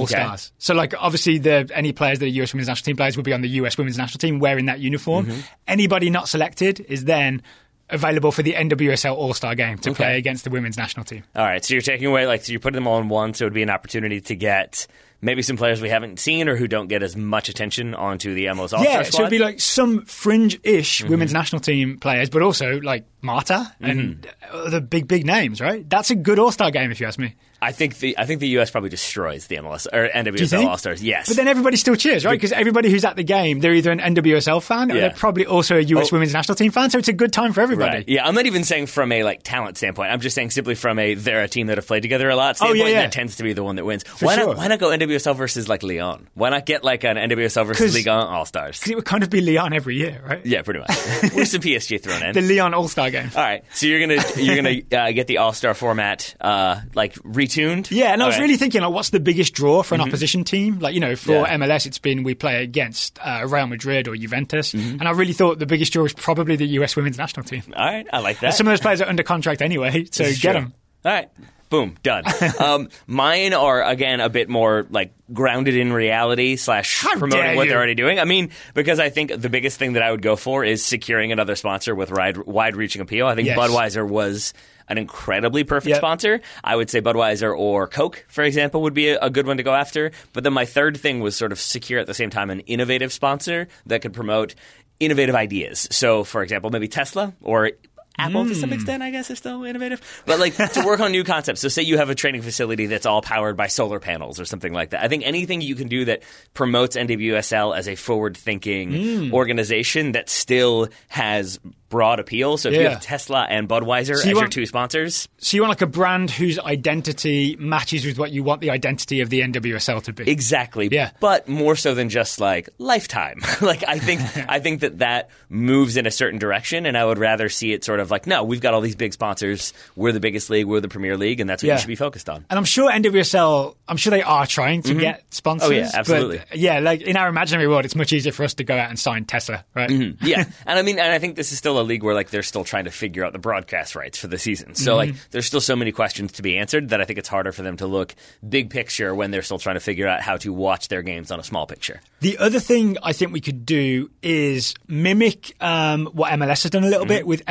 [0.00, 0.52] All Stars.
[0.58, 3.32] So, like, obviously, the any players that the US Women's National Team players will be
[3.32, 5.26] on the US Women's National Team wearing that uniform.
[5.26, 5.40] Mm-hmm.
[5.68, 7.42] Anybody not selected is then
[7.88, 9.96] available for the NWSL All Star game to Okay.
[9.96, 11.22] play against the women's national team.
[11.36, 13.44] All right, so you're taking away like so you're putting them all in one, so
[13.44, 14.88] it would be an opportunity to get
[15.22, 18.46] maybe some players we haven't seen or who don't get as much attention onto the
[18.46, 21.10] MLS All yeah, Star so it'd be like some fringe-ish Mm-hmm.
[21.10, 24.26] women's national team players, but also like Marta and
[24.68, 25.88] the big, big names, right?
[25.88, 27.36] That's a good All Star game, if you ask me.
[27.60, 30.66] I think the I think the US probably destroys the MLS or NWSL?
[30.66, 31.02] All Stars.
[31.02, 32.32] Yes, But then everybody still cheers, right?
[32.32, 35.00] Because everybody who's at the game, they're either an NWSL fan or Yeah.
[35.02, 36.16] they're probably also a US Oh.
[36.16, 36.90] women's national team fan.
[36.90, 37.96] So it's a good time for everybody.
[37.98, 38.08] Right.
[38.08, 40.10] Yeah, I'm not even saying from a like talent standpoint.
[40.12, 42.56] I'm just saying simply from a they're a team that have played together a lot
[42.60, 43.02] Oh, yeah, yeah.
[43.02, 44.04] That tends to be the one that wins.
[44.20, 44.46] why sure.
[44.48, 44.56] not?
[44.58, 46.28] Why not go NWSL versus like Lyon?
[46.34, 48.78] Why not get like an NWSL versus 1 All Stars?
[48.78, 50.44] Because it would kind of be Lyon every year, right?
[50.44, 50.88] Yeah, pretty much.
[51.34, 52.32] With some PSG thrown in.
[52.36, 53.30] The Lyon All Star game.
[53.34, 57.16] All right, so you're gonna you're gonna uh, get the All Star format uh, like
[57.46, 57.90] retuned.
[57.90, 58.42] Yeah, and I was right.
[58.42, 60.78] really thinking, like, what's the biggest draw for an opposition team?
[60.78, 61.56] Like, you know, for Yeah.
[61.56, 64.98] MLS, it's been we play against uh, Real Madrid or Juventus, Mm-hmm.
[65.00, 67.62] and I really thought the biggest draw was probably the US women's national team.
[67.76, 68.54] All right, I like that.
[68.54, 70.52] Some of those players are under contract anyway, so get true.
[70.52, 70.74] them.
[71.04, 71.28] All right.
[71.68, 72.22] Boom, done.
[72.60, 77.66] um, mine are again a bit more like grounded in reality slash How promoting what
[77.66, 78.20] they're already doing.
[78.20, 81.32] I mean, because I think the biggest thing that I would go for is securing
[81.32, 83.26] another sponsor with wide wide reaching appeal.
[83.26, 83.58] I think Yes.
[83.58, 84.54] Budweiser was
[84.88, 85.98] an incredibly perfect Yep.
[85.98, 86.40] sponsor.
[86.62, 89.62] I would say Budweiser or Coke, for example, would be a, a good one to
[89.62, 90.12] go after.
[90.32, 93.12] But then my third thing was sort of secure at the same time an innovative
[93.12, 94.54] sponsor that could promote
[95.00, 95.88] innovative ideas.
[95.90, 97.72] So, for example, maybe Tesla or
[98.18, 98.74] Apple to some hmm.
[98.74, 100.00] extent, I guess, is still innovative.
[100.26, 101.60] But like to work on new concepts.
[101.60, 104.72] So, say you have a training facility that's all powered by solar panels or something
[104.72, 105.02] like that.
[105.02, 106.22] I think anything you can do that
[106.54, 109.34] promotes NWSL as a forward-thinking hmm.
[109.34, 112.56] organization that still has broad appeal.
[112.56, 115.62] So, if you have Tesla and Budweiser as you your want- two sponsors, So you
[115.62, 119.40] want like a brand whose identity matches with what you want the identity of the
[119.40, 120.28] NWSL to be.
[120.30, 120.88] Exactly.
[120.90, 121.10] Yeah.
[121.20, 123.40] But more so than just like lifetime.
[123.60, 127.18] like I think I think that that moves in a certain direction, and I would
[127.18, 129.72] rather see it sort of like no, we've got all these big sponsors.
[129.94, 130.66] We're the biggest league.
[130.66, 131.74] We're the Premier League, and that's what Yeah.
[131.74, 132.44] you should be focused on.
[132.50, 135.68] And I'm sure NWSL, I'm sure they are trying to get sponsors.
[135.68, 136.38] Oh, yeah, absolutely.
[136.48, 138.88] But yeah, like in our imaginary world, it's much easier for us to go out
[138.90, 139.90] and sign Tesla, right?
[140.22, 142.42] yeah, and I mean, and I think this is still a league where like they're
[142.42, 144.74] still trying to figure out the broadcast rights for the season.
[144.74, 144.96] So Mm-hmm.
[145.12, 147.62] like, there's still so many questions to be answered that I think it's harder for
[147.62, 148.14] them to look
[148.48, 151.40] big picture when they're still trying to figure out how to watch their games on
[151.40, 152.00] a small picture.
[152.20, 156.82] The other thing I think we could do is mimic um, what MLS has done
[156.84, 157.08] a little Mm-hmm.
[157.08, 157.44] bit with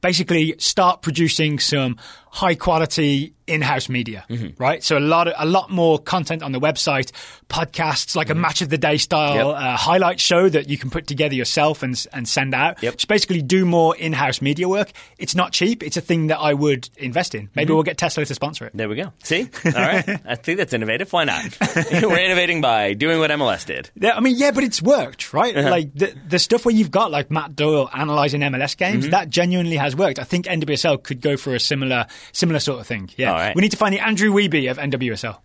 [0.00, 1.96] Basically, start producing some
[2.30, 4.60] high quality in-house media, Mm-hmm.
[4.62, 4.82] right?
[4.82, 7.12] So a lot, of, a lot more content on the website,
[7.48, 9.36] podcasts like a match of the day style Mm-hmm.
[9.60, 9.72] Yep.
[9.74, 12.82] uh, highlight show that you can put together yourself and and send out.
[12.82, 12.94] Yep.
[12.96, 14.92] Just basically do more in-house media work.
[15.18, 15.82] It's not cheap.
[15.82, 17.48] It's a thing that I would invest in.
[17.54, 17.74] Maybe Mm-hmm.
[17.74, 18.72] we'll get Tesla to sponsor it.
[18.74, 19.12] There we go.
[19.24, 19.48] See?
[19.64, 20.08] All right.
[20.26, 21.12] I think that's innovative.
[21.12, 21.56] Why not?
[21.92, 23.90] We're innovating by doing what MLS did.
[23.96, 25.56] Yeah, I mean, yeah, but it's worked, right?
[25.56, 25.70] Uh-huh.
[25.70, 29.10] Like the the stuff where you've got like Matt Doyle analyzing MLS games, Mm-hmm.
[29.10, 30.18] that genuinely has worked.
[30.18, 33.10] I think NWSL could go for a similar similar sort of thing.
[33.16, 33.54] Yeah, All right.
[33.54, 35.38] we need to find the Andrew Wiebe of NWSL.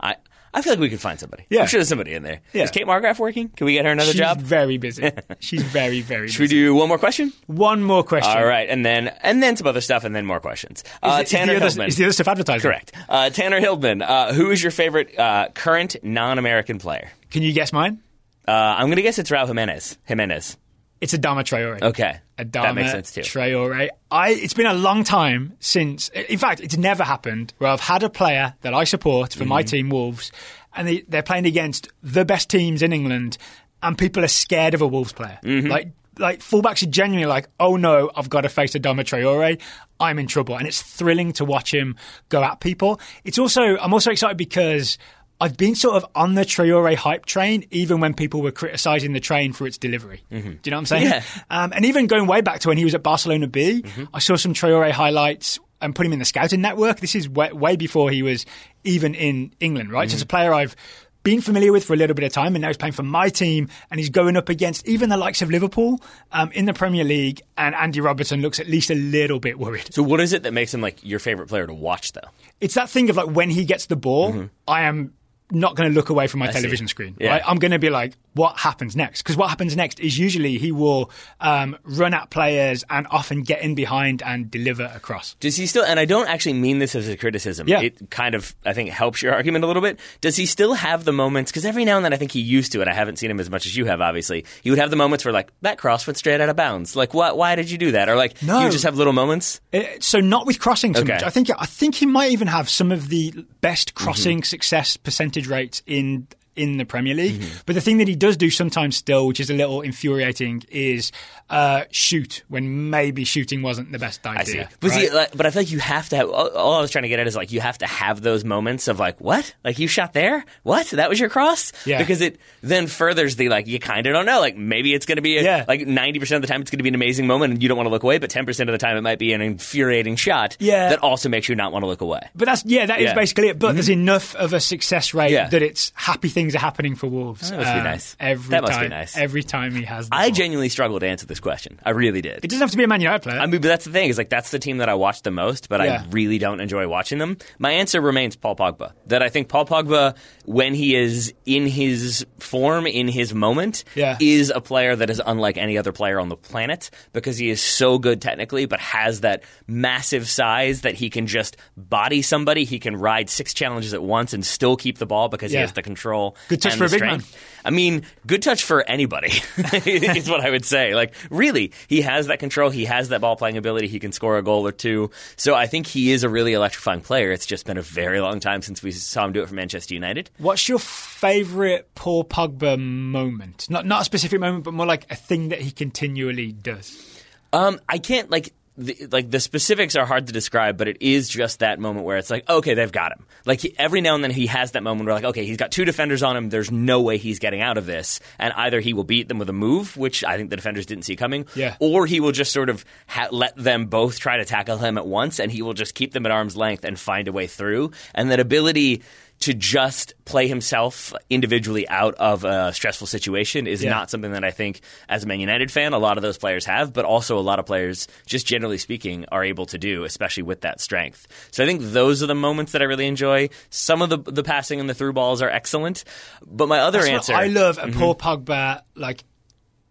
[0.00, 0.16] I,
[0.54, 1.46] I feel like we could find somebody.
[1.48, 1.62] Yeah.
[1.62, 2.40] I'm sure there's somebody in there.
[2.52, 2.64] Yeah.
[2.64, 3.48] Is Kate Markgraf working?
[3.48, 4.38] Can we get her another She's job?
[4.40, 5.10] She's very busy.
[5.40, 6.28] She's very very.
[6.28, 7.32] Should we do one more question?
[7.46, 8.36] One more question.
[8.36, 10.84] All right, and then and then some other stuff, and then more questions.
[11.02, 11.88] Uh, Is, the- is Tanner the other, Hildman.
[11.88, 12.60] is the other stuff advertising?
[12.62, 12.92] Correct.
[13.08, 14.02] Uh, Tanner Hildman.
[14.02, 17.10] Uh, who is your favorite uh, current non-American player?
[17.30, 18.02] Can you guess mine?
[18.46, 19.96] Uh, I'm going to guess it's Raul Jimenez.
[20.04, 20.56] Jimenez.
[21.02, 21.82] It's Adama Traore.
[21.82, 22.20] Okay.
[22.38, 23.22] Adama that makes sense too.
[23.22, 23.88] Traore.
[24.10, 28.04] I, it's been a long time since, in fact, it's never happened where I've had
[28.04, 29.48] a player that I support for Mm-hmm.
[29.48, 30.30] my team, Wolves,
[30.76, 33.36] and they, they're playing against the best teams in England,
[33.82, 35.40] and people are scared of a Wolves player.
[35.42, 35.66] Mm-hmm.
[35.66, 35.88] Like,
[36.18, 39.60] like fullbacks are genuinely like, oh no, I've got to face Adama Traore.
[39.98, 41.96] I'm in trouble, and it's thrilling to watch him
[42.28, 43.00] go at people.
[43.24, 44.98] It's also, I'm also excited because.
[45.42, 49.18] I've been sort of on the Traore hype train, even when people were criticising the
[49.20, 50.22] train for its delivery.
[50.30, 51.06] Do you know what I'm saying?
[51.06, 51.22] Yeah.
[51.50, 54.36] Um, and even going way back to when he was at Barcelona B, I saw
[54.36, 57.00] some Traore highlights and put him in the scouting network.
[57.00, 58.46] This is way, way before he was
[58.84, 60.08] even in England, right?
[60.08, 60.76] So it's a player I've
[61.24, 63.28] been familiar with for a little bit of time, and now he's playing for my
[63.28, 66.00] team, and he's going up against even the likes of Liverpool
[66.32, 69.92] um, in the Premier League, and Andy Robertson looks at least a little bit worried.
[69.94, 72.28] So, what is it that makes him like your favorite player to watch, though?
[72.60, 74.46] It's that thing of like when he gets the ball, Mm-hmm.
[74.68, 75.12] I am
[75.52, 76.54] not going to look away from my see.
[76.60, 77.16] television screen.
[77.20, 77.30] Yeah.
[77.30, 77.42] Right?
[77.46, 79.22] I'm going to be like, what happens next?
[79.22, 81.10] Because what happens next is usually he will
[81.40, 85.34] um, run at players and often get in behind and deliver across.
[85.40, 85.84] Does he still?
[85.84, 87.68] And I don't actually mean this as a criticism.
[87.68, 87.80] Yeah.
[87.82, 90.00] It kind of, I think, helps your argument a little bit.
[90.20, 91.50] Does he still have the moments?
[91.52, 92.88] Because every now and then, I think he used to it.
[92.88, 94.00] I haven't seen him as much as you have.
[94.00, 96.96] Obviously, he would have the moments where like that cross went straight out of bounds.
[96.96, 97.32] Like, why?
[97.32, 98.08] Why did you do that?
[98.08, 98.62] Or like, No.
[98.62, 99.60] would just have little moments.
[99.74, 101.12] Uh, so not with crossing so Okay.
[101.14, 101.22] much.
[101.22, 104.44] I think I think he might even have some of the best crossing Mm-hmm.
[104.44, 107.40] success percentage rates in in the Premier League.
[107.40, 107.58] Mm-hmm.
[107.66, 111.12] But the thing that he does do sometimes still, which is a little infuriating, is
[111.50, 114.64] uh, shoot when maybe shooting wasn't the best idea.
[114.64, 114.74] I.
[114.80, 116.30] But, see, like, but I feel like you have to have.
[116.30, 118.88] All, I was trying to get at is like you have to have those moments
[118.88, 119.54] of like, what?
[119.64, 120.44] Like you shot there?
[120.62, 120.88] What?
[120.90, 121.72] That was your cross?
[121.86, 121.98] Yeah.
[121.98, 124.40] Because it then furthers the like you kind of don't know.
[124.40, 125.64] Like maybe it's going to be a, Yeah.
[125.66, 127.68] like ninety percent of the time it's going to be an amazing moment and you
[127.68, 129.40] don't want to look away, but ten percent of the time it might be an
[129.40, 130.56] infuriating shot.
[130.60, 130.90] Yeah.
[130.90, 132.28] That also makes you not want to look away.
[132.34, 133.10] But that's yeah, that is Yeah.
[133.10, 133.18] Mm-hmm.
[133.18, 133.58] basically it.
[133.58, 137.50] But there's enough of a success rate that it's happy things are happening for Wolves.
[137.50, 138.16] That must be um, nice.
[138.18, 139.16] Every That must be time, nice.
[139.16, 140.34] Every time he has, the I ball.
[140.34, 141.78] genuinely struggle to answer this question.
[141.84, 142.44] I really did.
[142.44, 143.38] It doesn't have to be a Man United player.
[143.38, 145.30] I mean, but that's the thing is like that's the team that I watch the
[145.30, 146.02] most, but Yeah.
[146.04, 147.36] I really don't enjoy watching them.
[147.58, 148.92] My answer remains Paul Pogba.
[149.06, 154.16] That I think Paul Pogba, when he is in his form, in his moment, Yeah.
[154.20, 157.60] is a player that is unlike any other player on the planet because he is
[157.62, 162.64] so good technically, but has that massive size that he can just body somebody.
[162.64, 165.58] He can ride six challenges at once and still keep the ball because Yeah.
[165.58, 166.31] he has the control.
[166.48, 167.22] Good touch for a big man.
[167.64, 169.28] I mean, good touch for anybody
[169.86, 170.94] is what I would say.
[170.94, 172.70] Like, really, he has that control.
[172.70, 173.88] He has that ball playing ability.
[173.88, 175.10] He can score a goal or two.
[175.36, 177.30] So I think he is a really electrifying player.
[177.30, 179.94] It's just been a very long time since we saw him do it for Manchester
[179.94, 180.30] United.
[180.38, 183.70] What's your favourite Paul Pogba moment?
[183.70, 187.22] Not not a specific moment, but more like a thing that he continually does.
[187.52, 188.52] Um, I can't like.
[188.78, 192.16] The, like the specifics are hard to describe, but it is just that moment where
[192.16, 193.26] it's like, okay, they've got him.
[193.44, 195.72] Like he, every now and then he has that moment where like, okay, he's got
[195.72, 196.48] two defenders on him.
[196.48, 199.50] There's no way he's getting out of this, and either he will beat them with
[199.50, 201.76] a move, which I think the defenders didn't see coming, Yeah.
[201.80, 205.06] or he will just sort of ha- let them both try to tackle him at
[205.06, 207.90] once, and he will just keep them at arm's length and find a way through.
[208.14, 209.02] And that ability
[209.42, 213.90] to just play himself individually out of a stressful situation is Yeah.
[213.90, 216.64] not something that I think, as a Man United fan, a lot of those players
[216.64, 220.42] have, but also a lot of players, just generally speaking, are able to do, especially
[220.44, 221.26] with that strength.
[221.52, 223.48] So I think those are the moments that I really enjoy.
[223.70, 226.04] Some of the the passing and the through balls are excellent,
[226.46, 227.42] but my other That's answer, Mm-hmm.
[227.42, 229.24] I love a Paul Pogba like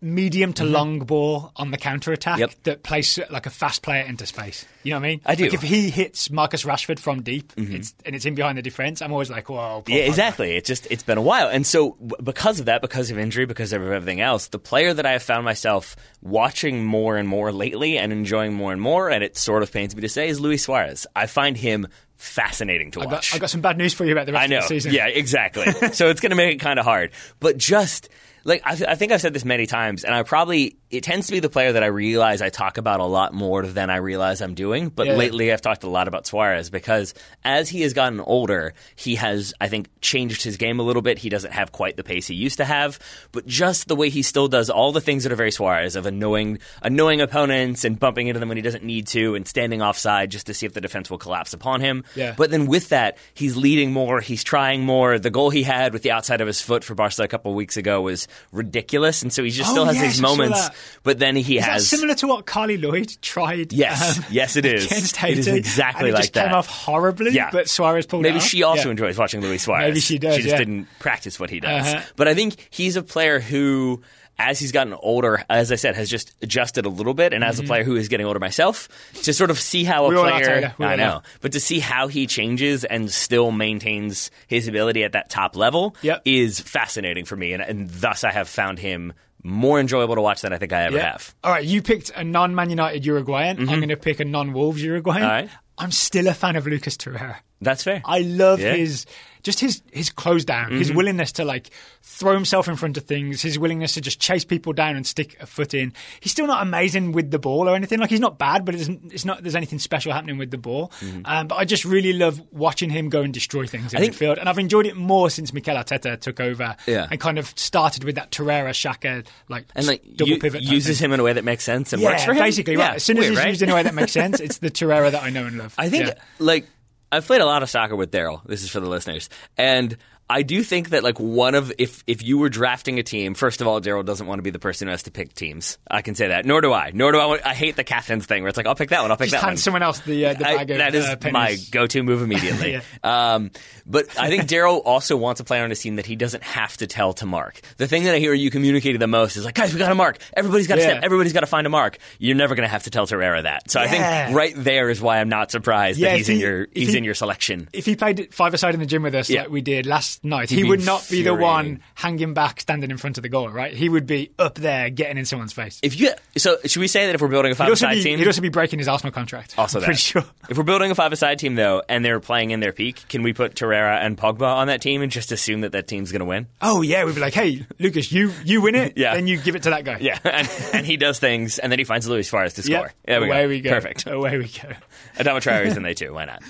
[0.01, 2.51] medium to long ball on the counter attack Yep.
[2.63, 4.65] that plays like a fast player into space.
[4.83, 5.21] You know what I mean?
[5.25, 5.43] I do.
[5.45, 5.53] Mm-hmm.
[5.55, 9.01] Like if he hits Marcus Rashford from deep, it's, and it's in behind the defense,
[9.03, 9.83] I'm always like, whoa.
[9.87, 10.55] Yeah, exactly.
[10.55, 11.91] It's just it's been a while, and so
[12.23, 15.23] because of that, because of injury, because of everything else, the player that I have
[15.23, 19.61] found myself watching more and more lately and enjoying more and more, and it sort
[19.61, 21.05] of pains me to say, is Luis Suarez.
[21.15, 23.31] I find him fascinating to I watch.
[23.31, 24.57] got, I got some bad news for you about the rest I know.
[24.57, 24.93] of the season.
[24.93, 25.65] Yeah, exactly.
[25.93, 27.11] so it's going to make it kind of hard.
[27.39, 28.09] But just
[28.43, 31.27] like I, th- I think I've said this many times, and I probably it tends
[31.27, 33.97] to be the player that I realize I talk about a lot more than I
[33.97, 34.89] realize I'm doing.
[34.89, 35.15] But Yeah.
[35.15, 37.13] lately, I've talked a lot about Suarez because
[37.45, 41.17] as he has gotten older, he has I think changed his game a little bit.
[41.19, 42.99] He doesn't have quite the pace he used to have,
[43.31, 46.05] but just the way he still does all the things that are very Suarez of
[46.05, 50.31] annoying annoying opponents and bumping into them when he doesn't need to, and standing offside
[50.31, 52.03] just to see if the defense will collapse upon him.
[52.15, 52.33] Yeah.
[52.37, 55.19] But then with that, he's leading more, he's trying more.
[55.19, 57.77] The goal he had with the outside of his foot for Barca a couple weeks
[57.77, 60.69] ago was ridiculous, and so he just Oh, still has yes, these I moments.
[61.03, 63.73] But then he Is that has similar to what Carly Lloyd tried?
[63.73, 64.17] Yes.
[64.19, 64.85] um, Yes, it is.
[64.85, 67.31] Against It is exactly and it like just came off horribly.
[67.31, 67.49] Yeah.
[67.51, 68.91] but Suarez pulled Maybe she also Yeah.
[68.91, 69.87] enjoys watching Luis Suarez.
[69.87, 70.57] Maybe she does, She just yeah.
[70.57, 71.87] didn't practice what he does.
[71.87, 72.03] Uh-huh.
[72.15, 74.01] But I think he's a player who,
[74.49, 77.33] as he's gotten older, as I said, has just adjusted a little bit.
[77.33, 78.89] And as a player who is getting older myself,
[79.23, 80.15] to sort of see how a Mm-hmm.
[80.25, 81.23] We player, I all know, are.
[81.41, 85.95] but to see how he changes and still maintains his ability at that top level
[86.01, 86.21] Yep.
[86.25, 87.53] is fascinating for me.
[87.53, 90.83] And, and thus, I have found him more enjoyable to watch than I think I
[90.83, 91.11] ever Yeah.
[91.13, 91.33] have.
[91.43, 93.57] All right, you picked a non-Man United Uruguayan.
[93.59, 95.23] I'm going to pick a non-Wolves Uruguayan.
[95.23, 95.49] All right.
[95.77, 97.37] I'm still a fan of Lucas Torreira.
[97.59, 98.01] That's fair.
[98.05, 98.73] I love Yeah.
[98.75, 99.05] his
[99.43, 101.69] just his his close down, his willingness to like
[102.01, 105.37] throw himself in front of things, his willingness to just chase people down and stick
[105.39, 105.93] a foot in.
[106.19, 107.99] He's still not amazing with the ball or anything.
[107.99, 109.41] Like he's not bad, but it isn't, it's not.
[109.43, 110.91] There's anything special happening with the ball.
[111.25, 114.37] Um, but I just really love watching him go and destroy things in think- midfield,
[114.39, 117.07] and I've enjoyed it more since Mikel Arteta took over Yeah.
[117.09, 120.99] and kind of started with that Torreira Xhaka like and like double u- pivot uses
[120.99, 121.05] thing.
[121.05, 122.39] him in a way that makes sense and Yeah, works for him.
[122.39, 122.95] basically, Yeah, right.
[122.97, 123.47] As soon as he's right?
[123.49, 125.73] used in a way that makes sense, it's the Torreira that I know and love.
[125.77, 126.13] I think Yeah.
[126.39, 126.67] like
[127.11, 128.41] I've played a lot of soccer with Daryl.
[128.45, 129.97] This is for the listeners, and
[130.31, 133.61] I do think that like one of if if you were drafting a team, first
[133.61, 135.77] of all, Daryl doesn't want to be the person who has to pick teams.
[135.89, 136.45] I can say that.
[136.45, 136.91] Nor do I.
[136.93, 137.25] Nor do I.
[137.25, 139.11] Want, I hate the captain's thing where it's like I'll pick that one.
[139.11, 139.57] I'll pick Just that hand one.
[139.57, 142.71] someone else the, uh, the I- bag of that is uh, my go-to move immediately.
[143.03, 143.33] Yeah.
[143.35, 143.51] um,
[143.85, 146.77] but I think Daryl also wants a player on his team that he doesn't have
[146.77, 147.59] to tell to mark.
[147.77, 149.95] The thing that I hear you communicated the most is like, guys, we got to
[149.95, 150.19] mark.
[150.33, 150.89] Everybody's got to Yeah.
[150.91, 151.03] step.
[151.03, 151.97] Everybody's got to find a mark.
[152.19, 153.69] You're never going to have to tell Torreira that.
[153.69, 156.67] So I think right there is why I'm not surprised Yeah, that he's in your
[156.73, 157.67] he's he- in your selection.
[157.73, 159.41] if he played five aside in the gym with us Yeah.
[159.41, 162.97] like we did last night, he would not be the one hanging back, standing in
[162.97, 163.73] front of the goal, right?
[163.73, 165.79] He would be up there, getting in someone's face.
[165.83, 168.41] If you so, should we say that if we're building a five-a-side team, he'd also
[168.41, 169.55] be breaking his Arsenal contract.
[169.57, 170.23] Also I'm pretty sure.
[170.49, 173.33] If we're building a five-a-side team, though, and they're playing in their peak, can we
[173.33, 176.25] put Torreira and Pogba on that team and just assume that that team's going to
[176.25, 176.47] win?
[176.61, 179.15] Oh yeah, we'd be like, hey, Lucas, you you win it, Yeah.
[179.15, 179.97] then you give it to that guy.
[180.01, 182.79] Yeah, and, and he does things, and then he finds Luis Suarez to Yep.
[182.81, 182.93] score.
[183.05, 183.47] There we Away go.
[183.49, 183.69] we go.
[183.71, 184.07] Perfect.
[184.07, 184.69] Away we go.
[185.17, 186.13] Adama Traore's in there too.
[186.13, 186.41] Why not?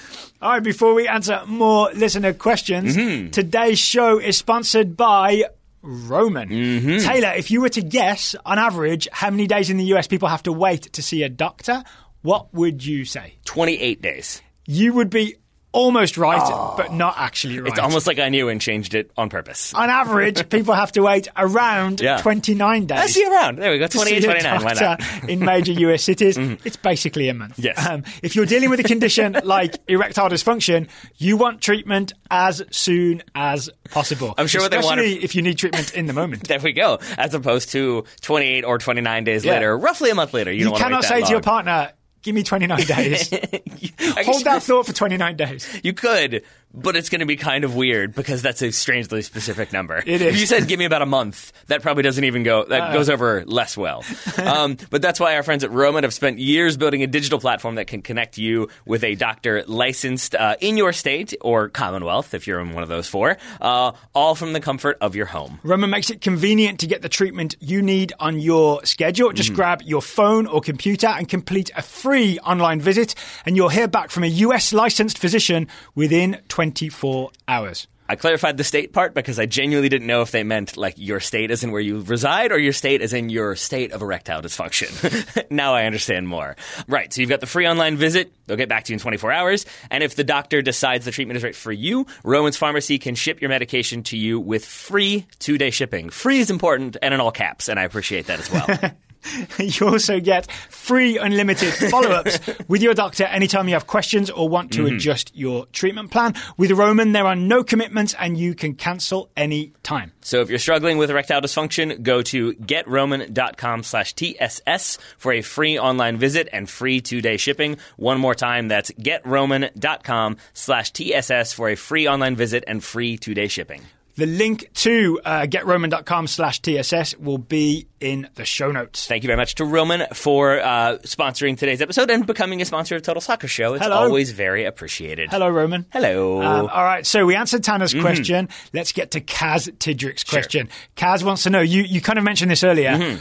[0.42, 3.30] All right, before we answer more listener questions, Mm-hmm.
[3.30, 5.44] today's show is sponsored by
[5.84, 6.50] Roman.
[6.50, 7.08] Mm-hmm.
[7.08, 10.28] Taylor, if you were to guess, on average, how many days in the US people
[10.30, 11.84] have to wait to see a doctor,
[12.24, 13.36] what would you say?
[13.46, 14.42] Twenty-eight days.
[14.68, 15.36] You would be
[15.74, 17.68] almost right, but not actually right.
[17.68, 17.72] Oh.
[17.72, 19.74] It's almost like I knew and changed it on purpose.
[19.74, 22.18] on average, people have to wait around Yeah.
[22.18, 23.00] 29 days.
[23.00, 23.58] I see around.
[23.58, 23.88] There we go.
[23.88, 24.64] to 28, 29.
[24.64, 25.00] Why not?
[25.00, 25.30] Mm-hmm.
[25.30, 27.58] in major US cities, it's basically a month.
[27.58, 27.86] Yes.
[27.88, 33.24] Um, if you're dealing with a condition like erectile dysfunction, you want treatment as soon
[33.36, 34.34] as possible.
[34.38, 36.48] I'm sure what they want Especially if you need treatment in the moment.
[36.48, 37.00] There we go.
[37.18, 39.54] As opposed to 28 or 29 days Yeah.
[39.54, 40.52] later, roughly a month later.
[40.52, 43.30] You, You, cannot say that to your partner, "Give me 29 days."
[44.26, 45.80] Hold that thought for 29 days.
[45.84, 49.74] You could, but it's going to be kind of weird because that's a strangely specific
[49.74, 49.98] number.
[50.06, 52.64] It If you said give me about a month, that probably doesn't even go.
[52.66, 54.04] That goes over less well.
[54.44, 57.76] um, but that's why our friends at Roman have spent years building a digital platform
[57.76, 62.48] that can connect you with a doctor licensed uh, in your state or Commonwealth, if
[62.48, 65.60] you're in one of those four, uh, all from the comfort of your home.
[65.64, 69.30] Roman makes it convenient to get the treatment you need on your schedule.
[69.30, 69.36] Mm-hmm.
[69.36, 73.88] Just grab your phone or computer and complete a free online visit, and you'll hear
[73.88, 77.88] back from a US licensed physician within 24 hours.
[78.08, 81.20] I clarified the state part because I genuinely didn't know if they meant like your
[81.20, 84.44] state as in where you reside or your state as in your state of erectile
[84.44, 85.50] dysfunction.
[85.50, 86.56] now I understand more.
[86.88, 88.32] Right, so you've got the free online visit.
[88.46, 89.66] They'll get back to you in 24 hours.
[89.90, 93.42] And if the doctor decides the treatment is right for you, Roman's Pharmacy can ship
[93.42, 96.12] your medication to you with free two day shipping.
[96.12, 98.92] Free is important and in all caps, and I appreciate that as well.
[99.60, 104.50] You also get free unlimited follow ups with your doctor anytime you have questions or
[104.50, 104.96] want to mm-hmm.
[104.96, 106.36] adjust your treatment plan.
[106.58, 110.12] With Roman, there are no commitments and you can cancel any time.
[110.22, 115.80] So if you're struggling with erectile dysfunction, go to getroman.com slash TSS for a free
[115.80, 117.78] online visit and free two-day shipping.
[117.98, 123.48] One more time, that's getroman.com slash TSS for a free online visit and free two-day
[123.48, 123.82] shipping.
[124.16, 129.08] The link to uh, getroman.com slash TSS will be in the show notes.
[129.08, 132.96] Thank you very much to Roman for uh, sponsoring today's episode and becoming a sponsor
[132.96, 133.74] of Total Soccer Show.
[133.76, 133.96] It's Hello.
[133.96, 135.30] always very appreciated.
[135.30, 135.86] Hello, Roman.
[135.92, 136.42] Hello.
[136.42, 138.50] Um, all right, so we answered Tanner's question.
[138.74, 140.70] Let's get to Kaz Tidrick's question.
[140.96, 143.20] Kaz wants to know you, you kind of mentioned this earlier.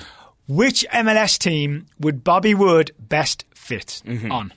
[0.48, 4.53] Which MLS team would Bobby Wood best fit on?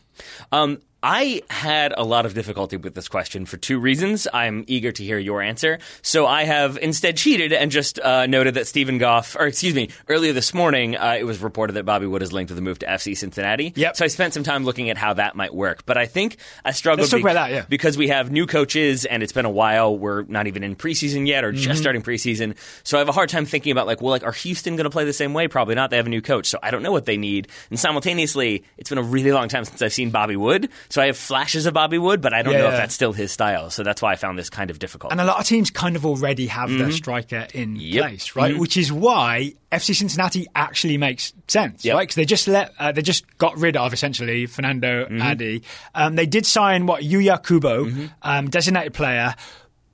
[0.52, 4.26] Um, I had a lot of difficulty with this question for two reasons.
[4.34, 5.80] I'm eager to hear your answer.
[6.02, 9.90] So I have instead cheated and just uh, noted that Steven Goff, or excuse me,
[10.08, 12.80] earlier this morning uh, it was reported that Bobby Wood is linked with a move
[12.80, 13.74] to FC Cincinnati.
[13.76, 13.98] Yep.
[13.98, 15.86] So I spent some time looking at how that might work.
[15.86, 17.66] But I think I struggled about that, yeah.
[17.68, 19.98] because we have new coaches and it's been a while.
[19.98, 21.62] We're not even in preseason yet or Mm-hmm.
[21.62, 22.56] just starting preseason.
[22.84, 24.90] So I have a hard time thinking about like, well, like are Houston going to
[24.90, 25.48] play the same way?
[25.50, 25.90] Probably not.
[25.90, 27.50] They have a new coach, so I don't know what they need.
[27.70, 31.08] And simultaneously, it's been a really long time since I've seen Bobby Wood, so I
[31.08, 33.72] have flashes of Bobby Wood, but I don't Yeah, know if that's still his style.
[33.72, 35.12] So that's why I found this kind of difficult.
[35.12, 38.04] And a lot of teams kind of already have their striker in Yep.
[38.04, 38.56] place, right?
[38.56, 41.96] Which is why FC Cincinnati actually makes sense, Yep.
[41.96, 42.02] right?
[42.04, 45.64] Because they just let uh, they just got rid of essentially Fernando Adi.
[45.96, 47.90] Um, they did sign what Yuya Kubo,
[48.22, 49.34] um, designated player.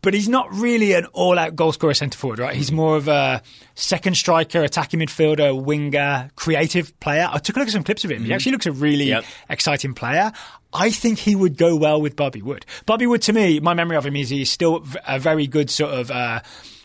[0.01, 2.55] But he's not really an all-out goalscorer centre forward, right?
[2.55, 3.41] He's more of a
[3.75, 7.27] second striker, attacking midfielder, winger, creative player.
[7.29, 8.23] I took a look at some clips of him.
[8.23, 9.25] He actually looks a really Yep.
[9.49, 10.31] exciting player.
[10.71, 12.65] I think he would go well with Bobby Wood.
[12.85, 15.91] Bobby Wood, to me, my memory of him is he's still a very good sort
[15.91, 16.12] of.
[16.12, 16.39] Uh,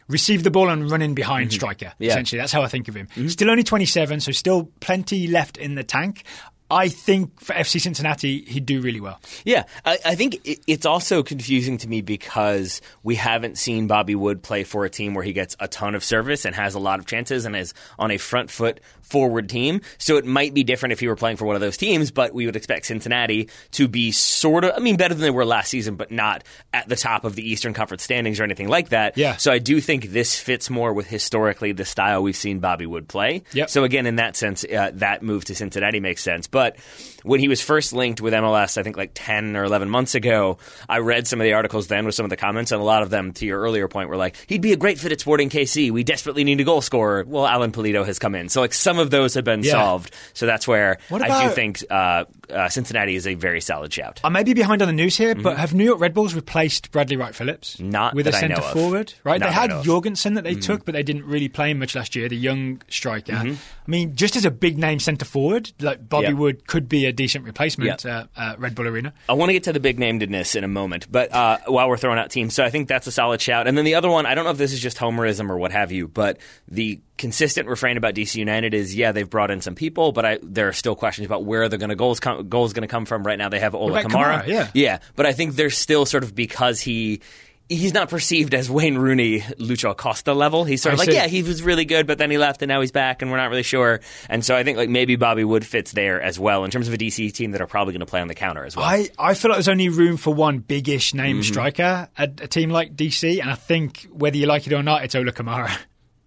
[0.07, 1.87] Receive the ball and run in behind striker.
[1.87, 2.03] Mm-hmm.
[2.03, 2.09] Yeah.
[2.11, 2.13] Mm-hmm.
[2.19, 3.09] Essentially, that's how I think of him.
[3.31, 6.25] Still only 27, so still plenty left in the tank.
[6.71, 9.21] I think for FC Cincinnati, he'd do really well.
[9.45, 14.15] Yeah, I, I think it, it's also confusing to me because we haven't seen Bobby
[14.15, 16.79] Wood play for a team where he gets a ton of service and has a
[16.79, 19.83] lot of chances and is on a front foot forward team.
[19.99, 22.33] So it might be different if he were playing for one of those teams, but
[22.33, 25.69] we would expect Cincinnati to be sort of, I mean, better than they were last
[25.69, 29.19] season, but not at the top of the Eastern Conference standings or anything like that.
[29.19, 29.37] Yeah.
[29.37, 33.07] So I do think this fits more with historically the style we've seen Bobby Wood
[33.07, 33.43] play.
[33.53, 33.69] Yep.
[33.69, 36.47] So again, in that sense, uh, that move to Cincinnati makes sense.
[36.55, 36.77] But
[37.25, 40.59] when he was first linked with MLS, I think like 10 or 11 months ago,
[40.89, 43.03] I read some of the articles then with some of the comments, and a lot
[43.03, 45.49] of them, to your earlier point, were like, he'd be a great fit at Sporting
[45.51, 45.91] KC.
[45.91, 47.25] We desperately need a goal scorer.
[47.27, 48.49] Well, Alan Pulido has come in.
[48.49, 49.73] So like some of those have been Yeah.
[49.73, 50.15] solved.
[50.35, 54.21] So that's where What I do think uh, uh, Cincinnati is a very solid shout.
[54.23, 56.93] I may be behind on the news here, but have New York Red Bulls replaced
[56.93, 57.77] Bradley Wright Phillips?
[57.77, 57.91] Mm-hmm.
[57.91, 59.41] Not with that a centre forward, right?
[59.41, 59.71] Not they had.
[59.71, 59.83] Mm-hmm.
[59.83, 62.29] Jorgensen that they took, but they didn't really play him much last year.
[62.29, 63.33] The young striker.
[63.33, 63.55] Mm-hmm.
[63.55, 66.33] I mean, just as a big name centre forward, like Bobby Yeah.
[66.35, 69.13] Wood could be a decent replacement at uh, Red Bull Arena.
[69.29, 71.97] I want to get to the big namedness in a moment, but uh, while we're
[71.97, 73.67] throwing out teams, so I think that's a solid shout.
[73.67, 75.73] And then the other one, I don't know if this is just homerism or what
[75.73, 76.39] have you, but
[76.69, 80.39] the consistent refrain about DC United is, yeah, they've brought in some people, but I,
[80.43, 83.05] there are still questions about where they're going to goals com- goals going to come
[83.07, 83.25] from.
[83.25, 84.47] Right now, they have Ola Kamara, Kamara?
[84.47, 84.71] Yeah.
[84.75, 87.21] yeah, but I think there's still sort of because he.
[87.69, 90.65] He's not perceived as Wayne Rooney, Lucho Acosta level.
[90.65, 91.17] He's sort of I like, see.
[91.17, 93.39] yeah, he was really good, but then he left and now he's back and we're
[93.39, 94.01] not really sure.
[94.29, 96.95] And so I think like maybe Bobby Wood fits there as well in terms of
[96.95, 98.85] a DC team that are probably going to play on the counter as well.
[98.85, 101.43] I, I feel like there's only room for one biggish name Mm-hmm.
[101.53, 105.03] striker at a team like DC, and I think whether you like it or not,
[105.05, 105.71] it's Ola Kamara.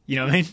[0.09, 0.45] You know what I mean?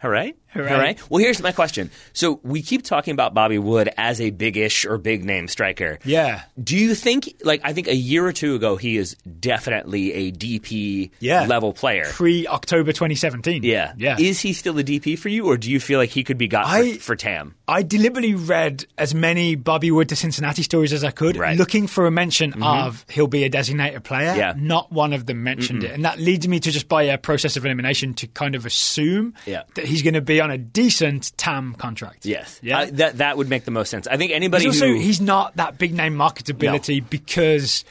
[0.00, 0.34] Hooray.
[0.52, 0.96] Hooray.
[1.08, 1.90] Well, here's my question.
[2.12, 5.98] So we keep talking about Bobby Wood as a big-ish or big name striker.
[6.04, 6.42] Yeah.
[6.62, 10.32] Do you think, like, I think a year or two ago, he is definitely a
[10.32, 11.46] DP Yeah.
[11.46, 12.04] level player.
[12.10, 13.62] Pre October 2017.
[13.62, 13.92] Yeah.
[13.96, 14.16] Yeah.
[14.18, 16.48] Is he still a DP for you, or do you feel like he could be
[16.48, 17.54] got I- for, for TAM?
[17.68, 21.56] I deliberately read as many Bobby Wood to Cincinnati stories as I could, Right.
[21.56, 22.62] looking for a mention mm-hmm.
[22.64, 24.34] of he'll be a designated player.
[24.36, 24.54] Yeah.
[24.56, 25.92] Not one of them mentioned it.
[25.92, 29.34] And that leads me to just by a process of elimination to kind of assume
[29.46, 29.62] Yeah.
[29.74, 32.24] that he's going to be on a decent TAM contract.
[32.26, 32.58] Yes.
[32.62, 32.80] Yeah.
[32.80, 34.06] Uh, that that would make the most sense.
[34.06, 37.84] I think anybody He's also who he's not that big name marketability because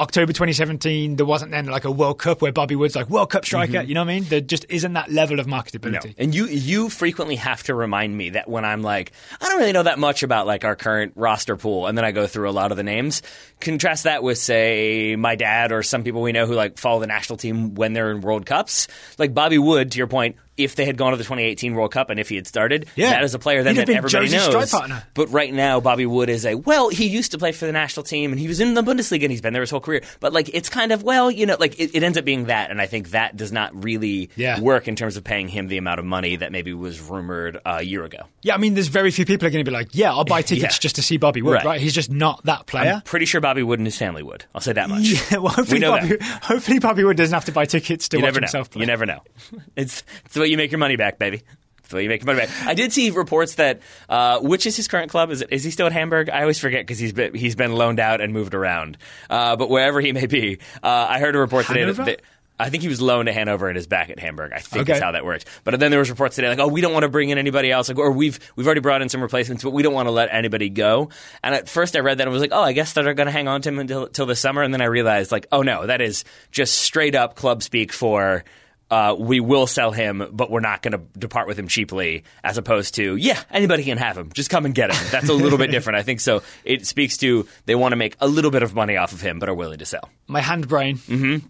[0.00, 3.44] October 2017 there wasn't then like a World Cup where Bobby Wood's like World Cup
[3.44, 3.82] striker.
[3.82, 4.24] You know what I mean?
[4.24, 6.14] There just isn't that level of marketability.
[6.18, 9.10] And you you frequently have to remind me that when I'm like,
[9.40, 12.12] I don't really know that much about like our current roster pool, and then I
[12.12, 13.22] go through a lot of the names.
[13.60, 17.08] Contrast that with say my dad or some people we know who like follow the
[17.08, 18.86] national team when they're in World Cups.
[19.18, 22.10] Like Bobby Wood, to your point, if they had gone to the 2018 World Cup
[22.10, 23.10] and if he had started, Yeah.
[23.10, 24.74] that is a player then that everybody knows.
[25.14, 26.88] But right now, Bobby Wood is a well.
[26.88, 29.30] He used to play for the national team, and he was in the Bundesliga, and
[29.30, 30.02] he's been there his whole career.
[30.20, 32.70] But like, it's kind of well, you know, like it, it ends up being that,
[32.70, 34.60] and I think that does not really Yeah.
[34.60, 37.82] work in terms of paying him the amount of money that maybe was rumored a
[37.82, 38.18] year ago.
[38.42, 40.42] Yeah, I mean, there's very few people are going to be like, yeah, I'll buy
[40.48, 40.80] tickets Yeah.
[40.80, 41.64] just to see Bobby Wood, Right.
[41.64, 41.80] right?
[41.80, 42.94] He's just not that player.
[42.94, 44.44] I'm pretty sure Bobby Wood and his family would.
[44.54, 45.04] I'll say that much.
[45.04, 48.18] Yeah, well, hopefully, We know Bobby, hopefully Bobby Wood doesn't have to buy tickets to
[48.18, 48.80] You watch himself play.
[48.80, 49.20] You never know.
[49.76, 51.42] It's it's the way you make your money back, baby.
[51.90, 52.66] The you make your money back.
[52.66, 53.80] I did see reports that
[54.10, 55.30] uh, which is his current club?
[55.30, 56.28] Is it is he still at Hamburg?
[56.28, 58.98] I always forget because he's been he's been loaned out and moved around.
[59.30, 62.04] Uh, but wherever he may be, uh, I heard a report today Hanover?
[62.04, 62.20] that
[62.60, 64.52] I think he was loaned to Hanover and is back at Hamburg.
[64.52, 64.98] I think Okay.
[64.98, 65.46] is how that works.
[65.64, 67.70] But then there was reports today like, oh, we don't want to bring in anybody
[67.70, 70.12] else, like, or we've we've already brought in some replacements, but we don't want to
[70.12, 71.08] let anybody go.
[71.42, 73.32] And at first, I read that and was like, oh, I guess they're going to
[73.32, 74.62] hang on to him until till the summer.
[74.62, 78.44] And then I realized like, oh no, that is just straight up club speak for.
[78.90, 82.56] Uh, we will sell him, but we're not going to depart with him cheaply, as
[82.56, 84.30] opposed to, yeah, anybody can have him.
[84.32, 85.06] Just come and get him.
[85.10, 86.20] That's a little bit different, I think.
[86.20, 89.20] So it speaks to they want to make a little bit of money off of
[89.20, 90.08] him, but are willing to sell.
[90.26, 90.96] My hand brain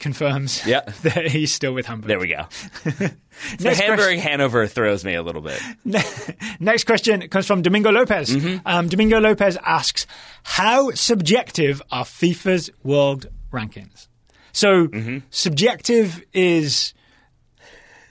[0.01, 0.81] confirms Yeah.
[1.03, 2.09] that he's still with Hamburg.
[2.09, 2.47] There we go.
[3.59, 4.19] the Hamburg.
[4.19, 5.61] Hanover throws me a little bit.
[6.61, 8.35] Next question comes from Domingo Lopez.
[8.35, 8.67] Mm-hmm.
[8.67, 10.09] Um, Domingo Lopez asks,
[10.43, 14.09] "How subjective are FIFA's world rankings?"
[14.53, 15.19] So, Mm-hmm.
[15.31, 16.95] subjective is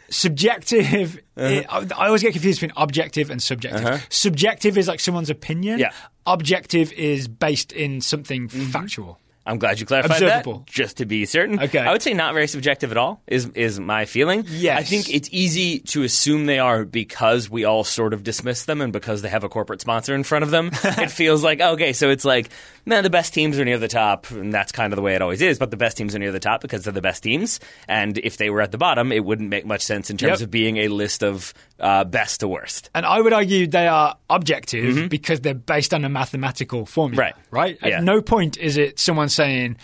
[0.09, 1.19] subjective.
[1.37, 1.63] Uh-huh.
[1.69, 4.07] I I always get confused between objective and subjective.
[4.09, 5.79] Subjective is like someone's opinion.
[5.79, 5.91] Yeah.
[6.25, 9.19] Objective is based in something factual.
[9.47, 11.59] I'm glad you clarified that, just to be certain.
[11.59, 11.79] Okay.
[11.79, 13.21] I would say not very subjective at all.
[13.27, 14.43] Is is my feeling?
[14.47, 14.79] Yes.
[14.79, 18.81] I think it's easy to assume they are because we all sort of dismiss them,
[18.81, 20.69] and because they have a corporate sponsor in front of them.
[20.83, 22.49] it feels like okay, so it's like
[22.85, 25.21] man, the best teams are near the top, and that's kind of the way it
[25.21, 25.57] always is.
[25.59, 28.37] But the best teams are near the top because they're the best teams, and if
[28.37, 30.47] they were at the bottom, it wouldn't make much sense in terms Yep.
[30.47, 32.89] of being a list of uh, best to worst.
[32.95, 37.21] And I would argue they are objective because they're based on a mathematical formula.
[37.23, 37.35] Right.
[37.51, 37.77] Right?
[37.81, 37.99] At Yeah.
[37.99, 39.77] no point is it someone saying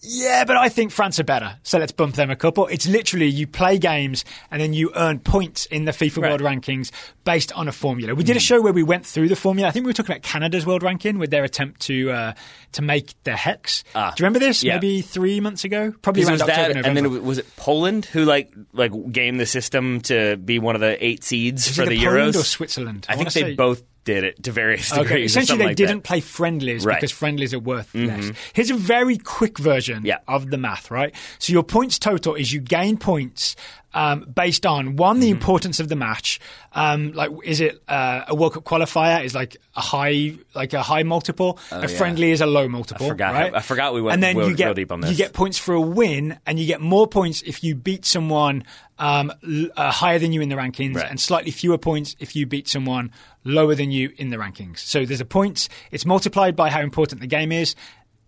[0.00, 1.56] Yeah, but I think France are better.
[1.64, 2.66] So let's bump them a couple.
[2.68, 6.28] It's literally you play games and then you earn points in the FIFA Right.
[6.30, 6.92] World Rankings
[7.24, 8.14] based on a formula.
[8.14, 9.68] We did a show where we went through the formula.
[9.68, 12.32] I think we were talking about Canada's World Ranking with their attempt to uh,
[12.72, 13.82] to make the hex.
[13.94, 14.62] Ah, Do you remember this?
[14.62, 14.74] yeah.
[14.74, 16.88] Maybe three months ago, probably around was October, that, November.
[17.08, 20.80] and then was it Poland who like like gamed the system to be one of
[20.80, 23.04] the eight seeds Is for the Poland Euros or Switzerland?
[23.08, 25.06] I, think they say- both did it to various degrees.
[25.10, 26.04] Okay, essentially they like didn't that.
[26.04, 26.94] play friendlies Right.
[26.94, 27.00] Mm-hmm.
[27.00, 28.32] because friendlies are worth less.
[28.54, 30.18] Here's a very quick version Yeah.
[30.26, 31.14] of the math, right?
[31.38, 33.54] So your points total is you gain points
[33.94, 35.38] um, based on one, the Mm-hmm.
[35.38, 36.40] importance of the match.
[36.74, 39.24] Um, like, is it uh, a World Cup qualifier?
[39.24, 41.58] Is like a high, like a high multiple.
[41.72, 41.86] a Oh, yeah.
[41.86, 43.06] friendly is a low multiple.
[43.06, 43.54] I forgot Right?
[43.54, 45.10] I forgot we went and then real- you get deep on this.
[45.10, 48.64] you get points for a win, and you get more points if you beat someone
[48.98, 51.08] um, l- uh, higher than you in the rankings, Right.
[51.08, 53.10] and slightly fewer points if you beat someone
[53.44, 54.80] lower than you in the rankings.
[54.80, 55.68] So there's a points.
[55.90, 57.74] It's multiplied by how important the game is,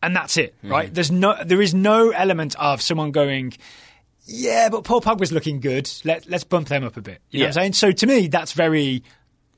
[0.02, 0.70] and that's it, Mm-hmm.
[0.72, 0.94] right?
[0.94, 3.52] There's no, there is no element of someone going.
[4.32, 5.90] Yeah, but Paul Pogba's looking good.
[6.04, 7.20] Let, let's bump them up a bit.
[7.30, 7.62] You know what I'm Yeah.
[7.62, 7.72] saying?
[7.72, 9.02] So to me, that's very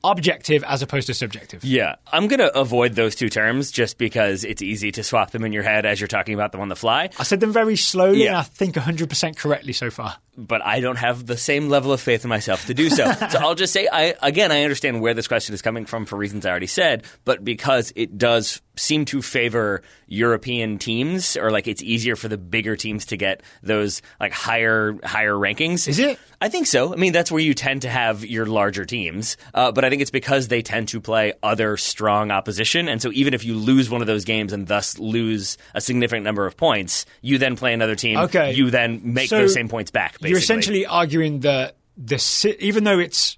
[0.03, 1.63] objective as opposed to subjective.
[1.63, 5.43] Yeah, I'm going to avoid those two terms just because it's easy to swap them
[5.45, 7.09] in your head as you're talking about them on the fly.
[7.19, 8.29] I said them very slowly, Yeah.
[8.29, 10.17] and I think 100% correctly so far.
[10.35, 13.11] But I don't have the same level of faith in myself to do so.
[13.29, 16.17] so I'll just say, I again, I understand where this question is coming from for
[16.17, 21.67] reasons I already said, but because it does seem to favor European teams, or like
[21.67, 25.87] it's easier for the bigger teams to get those like higher higher rankings.
[25.87, 26.19] Is it?
[26.41, 26.91] I think so.
[26.93, 29.37] I mean, that's where you tend to have your larger teams.
[29.53, 32.89] Uh, but I think it's because they tend to play other strong opposition.
[32.89, 36.25] And so even if you lose one of those games and thus lose a significant
[36.25, 38.17] number of points, you then play another team.
[38.17, 38.53] Okay.
[38.53, 40.29] You then make So those same points back, basically.
[40.31, 43.37] You're essentially arguing that the si- even though it's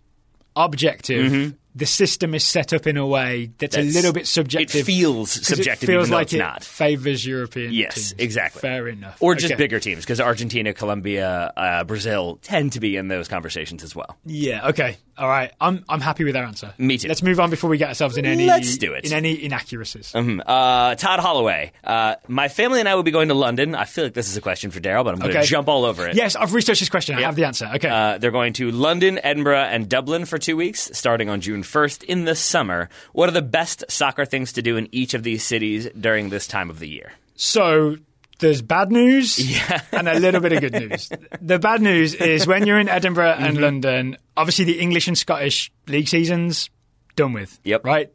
[0.55, 3.81] objective, the system is set up in a way that's, Mm-hmm.
[3.87, 4.81] That's- a little bit subjective.
[4.81, 6.63] it feels subjective It feels like it's it not.
[6.63, 7.73] favors European.
[7.73, 8.15] Yes, teams.
[8.17, 8.61] exactly.
[8.61, 9.17] Fair enough.
[9.19, 9.55] Or just Okay.
[9.55, 14.17] bigger teams, because Argentina, Colombia, uh, Brazil tend to be in those conversations as well.
[14.25, 14.69] Yeah.
[14.69, 14.97] Okay.
[15.17, 15.51] All right.
[15.61, 16.73] I'm I'm happy with our answer.
[16.77, 17.07] Me too.
[17.07, 18.45] Let's move on before we get ourselves in any.
[18.47, 19.05] Let's do it.
[19.05, 20.11] In any inaccuracies.
[20.13, 20.41] Mhm.
[20.45, 21.71] Uh, Todd Holloway.
[21.83, 23.75] Uh, my family and I will be going to London.
[23.75, 25.47] I feel like this is a question for Daryl, but I'm going to Okay.
[25.47, 26.15] jump all over it.
[26.15, 27.15] Yes, I've researched this question.
[27.17, 27.69] I have the answer.
[27.75, 27.87] Okay.
[27.87, 32.03] Uh, they're going to London, Edinburgh, and Dublin for two weeks, starting on June 1st
[32.03, 32.89] in the summer.
[33.13, 36.45] What are the best soccer things to do in each of these cities during this
[36.47, 37.13] time of the year?
[37.37, 37.97] So
[38.39, 39.39] there's bad news
[39.93, 41.09] and a little bit of good news.
[41.41, 43.43] The bad news is when you're in Edinburgh Mm-hmm.
[43.45, 46.69] and London, obviously the English and Scottish league seasons
[47.15, 47.59] done with.
[47.63, 47.85] Yep.
[47.85, 48.11] Right.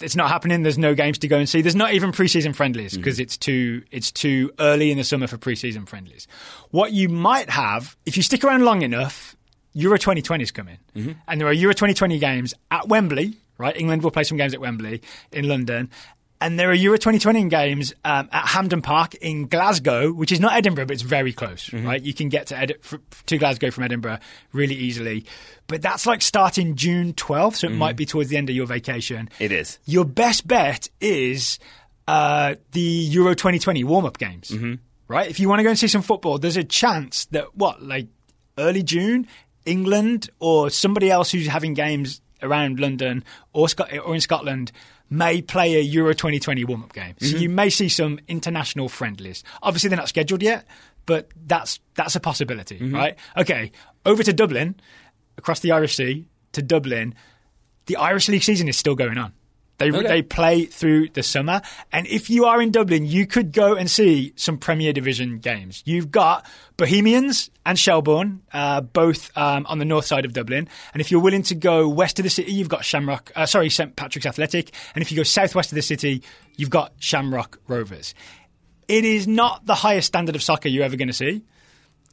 [0.00, 0.62] It's not happening.
[0.62, 1.60] There's no games to go and see.
[1.60, 3.00] There's not even preseason friendlies Mm-hmm.
[3.02, 6.26] because it's too it's too early in the summer for preseason friendlies.
[6.70, 9.36] What you might have if you stick around long enough,
[9.74, 11.12] Euro 2020 is coming, Mm-hmm.
[11.28, 13.36] and there are Euro 2020 games at Wembley.
[13.58, 15.02] Right, England will play some games at Wembley
[15.32, 15.90] in London,
[16.40, 20.52] and there are Euro 2020 games um, at Hampden Park in Glasgow, which is not
[20.54, 21.68] Edinburgh, but it's very close.
[21.70, 21.86] Mm-hmm.
[21.86, 24.18] Right, you can get to Edi- f- to Glasgow from Edinburgh
[24.52, 25.24] really easily,
[25.66, 27.78] but that's like starting June 12th, so it Mm-hmm.
[27.78, 29.28] might be towards the end of your vacation.
[29.38, 29.78] It is.
[29.84, 31.58] Your best bet is
[32.06, 34.50] uh, the Euro 2020 warm up games.
[34.50, 34.74] Mm-hmm.
[35.08, 35.28] Right?
[35.30, 38.08] If you want to go and see some football, there's a chance that, what, like
[38.58, 39.26] early June,
[39.64, 44.72] England or somebody else who's having games around London or, Scot- or in Scotland
[45.10, 47.14] may play a Euro 2020 warm up game.
[47.20, 47.38] So mm-hmm.
[47.38, 49.42] you may see some international friendlies.
[49.62, 50.66] Obviously, they're not scheduled yet,
[51.06, 52.94] but that's, that's a possibility, mm-hmm.
[52.94, 53.16] right?
[53.36, 53.72] Okay,
[54.04, 54.76] over to Dublin,
[55.36, 57.14] across the Irish Sea to Dublin
[57.88, 59.32] the Irish League season is still going on.
[59.78, 60.06] They Okay.
[60.08, 61.62] they play through the summer,
[61.92, 65.82] and if you are in Dublin, you could go and see some Premier Division games.
[65.86, 66.44] You've got
[66.76, 71.20] Bohemians and Shelbourne, uh, both um, on the north side of Dublin, and if you're
[71.20, 73.30] willing to go west of the city, you've got Shamrock.
[73.36, 76.22] Uh, sorry, St Patrick's Athletic, and if you go southwest of the city,
[76.56, 78.14] you've got Shamrock Rovers.
[78.88, 81.42] It is not the highest standard of soccer you're ever going to see.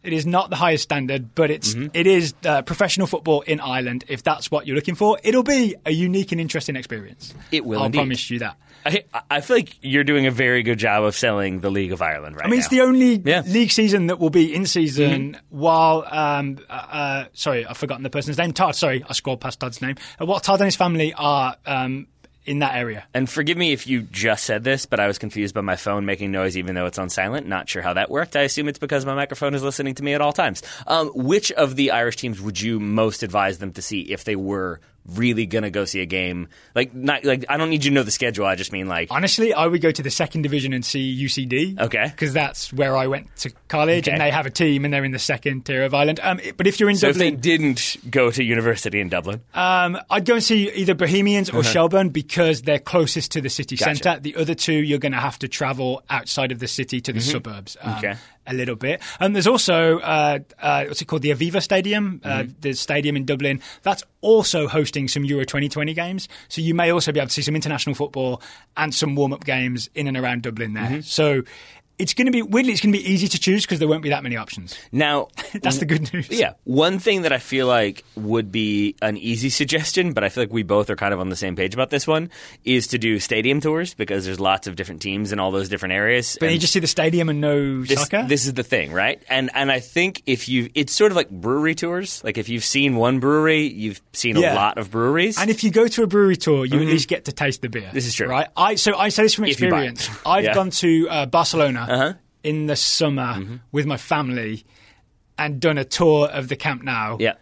[0.06, 1.88] It is not the highest standard, but it's Mm-hmm.
[1.93, 4.03] it is uh, professional football in Ireland.
[4.08, 7.34] If that's what you're looking for, it'll be a unique and interesting experience.
[7.51, 8.58] It will I'll promise you that.
[8.88, 12.03] I, I feel like you're doing a very good job of selling the League of
[12.03, 12.47] Ireland right now.
[12.47, 12.66] I mean, now.
[12.66, 13.41] it's the only Yeah.
[13.41, 13.51] Mm-hmm.
[13.51, 15.38] league season that will be in season.
[15.49, 18.51] While, um, uh, uh, sorry, I've forgotten the person's name.
[18.53, 18.76] Todd.
[18.76, 19.95] Sorry, I scrolled past Todd's name.
[20.22, 22.06] Uh, what Todd and his family are um,
[22.46, 23.06] in that area.
[23.14, 26.06] And forgive me if you just said this, but I was confused by my phone
[26.06, 27.48] making noise even though it's on silent.
[27.48, 28.36] Not sure how that worked.
[28.36, 30.62] I assume it's because my microphone is listening to me at all times.
[30.88, 34.36] Um, which of the Irish teams would you most advise them to see if they
[34.36, 34.80] were
[35.14, 36.47] really gonna go see a game?
[36.74, 38.45] Like, not like I don't need you to know the schedule.
[38.45, 41.80] I just mean like, Honestly, I would go to the second division and see UCD.
[41.80, 42.06] Okay.
[42.06, 44.12] Because that's where I went to college, Okay.
[44.12, 46.20] and they have a team, and they're in the second tier of Ireland.
[46.24, 49.41] Um, but if you're in so if they Dublin, didn't go to university in Dublin,
[49.53, 53.76] um, I'd go and see either Bohemians or Shelbourne because they're closest to the city
[53.76, 53.86] Uh-huh.
[53.91, 54.03] Gotcha.
[54.03, 54.20] centre.
[54.22, 57.78] The other two, you're to have to travel outside of the city to the suburbs.
[57.82, 58.06] Um, Mm-hmm.
[58.06, 58.16] Okay.
[58.48, 59.02] A little bit.
[59.20, 61.22] And there's also uh, uh, what's it called?
[61.24, 62.52] The Aviva Stadium, uh, Mm-hmm.
[62.62, 63.62] the stadium in Dublin.
[63.82, 66.30] That's also hosting some Euro 2020 games.
[66.48, 68.41] So you may also be able to see some international football
[68.78, 70.84] and some warm up games in and around Dublin there.
[70.84, 71.00] Mm-hmm.
[71.02, 71.41] So
[71.98, 74.04] it's going to be weirdly, it's going to be easy to choose because there won't
[74.04, 74.78] be that many options.
[74.91, 75.28] now
[75.62, 76.30] That's the good news.
[76.30, 76.54] Yeah.
[76.66, 80.52] One thing that I feel like would be an easy suggestion, but I feel like
[80.54, 82.30] we both are kind of on the same page about this one,
[82.64, 85.93] is to do stadium tours because there's lots of different teams in all those different
[85.93, 86.38] areas.
[86.39, 88.24] But you just see the stadium and no this, soccer.
[88.28, 89.22] this is the thing, right?
[89.30, 92.24] And and I think if you it's sort of like brewery tours.
[92.24, 94.54] Like if you've seen one brewery, you've seen Yeah.
[94.54, 95.38] a lot of breweries.
[95.39, 97.70] And if you go to a brewery tour, you at least get to taste the
[97.70, 97.84] beer.
[97.84, 97.93] Mm-hmm.
[97.96, 98.28] This is true.
[98.28, 98.48] right?
[98.58, 99.91] I so I say this from If you buy it.
[99.93, 100.22] experience.
[100.26, 100.54] I've Yeah.
[100.54, 102.13] gone to uh, Barcelona Uh-huh.
[102.43, 103.55] in the summer Mm-hmm.
[103.71, 104.65] with my family
[105.38, 107.17] and done a tour of the Camp Nou.
[107.19, 107.33] yeah.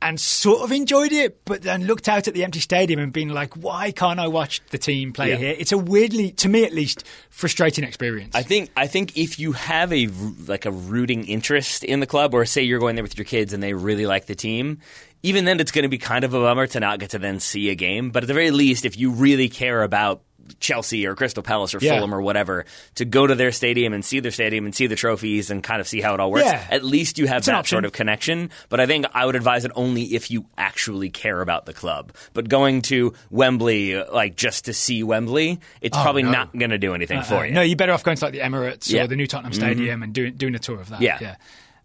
[0.00, 3.30] And sort of enjoyed it, but then looked out at the empty stadium and been
[3.30, 5.36] like, "Why can't I watch the team play Yeah.
[5.38, 8.32] here?" It's a weirdly, to me at least, frustrating experience.
[8.36, 10.06] I think I think if you have a
[10.46, 13.52] like a rooting interest in the club, or say you're going there with your kids
[13.52, 14.78] and they really like the team,
[15.24, 17.40] even then it's going to be kind of a bummer to not get to then
[17.40, 18.10] see a game.
[18.12, 20.22] But at the very least, if you really care about
[20.60, 21.94] Chelsea or Crystal Palace or Yeah.
[21.96, 22.64] Fulham or whatever,
[22.96, 25.80] to go to their stadium and see their stadium and see the trophies and kind
[25.80, 26.66] of see how it all works, Yeah.
[26.70, 28.50] at least you have an that sort of connection.
[28.68, 32.12] But I think I would advise it only if you actually care about the club.
[32.34, 36.30] But going to Wembley, like just to see Wembley, it's probably no.
[36.32, 37.52] not going to do anything for Uh, you.
[37.52, 38.98] No, you're better off going to like the Emirates Yeah.
[38.98, 39.04] Mm-hmm.
[39.04, 41.00] or the new Tottenham Stadium and doing doing a tour of that.
[41.00, 41.18] Yeah.
[41.20, 41.36] yeah.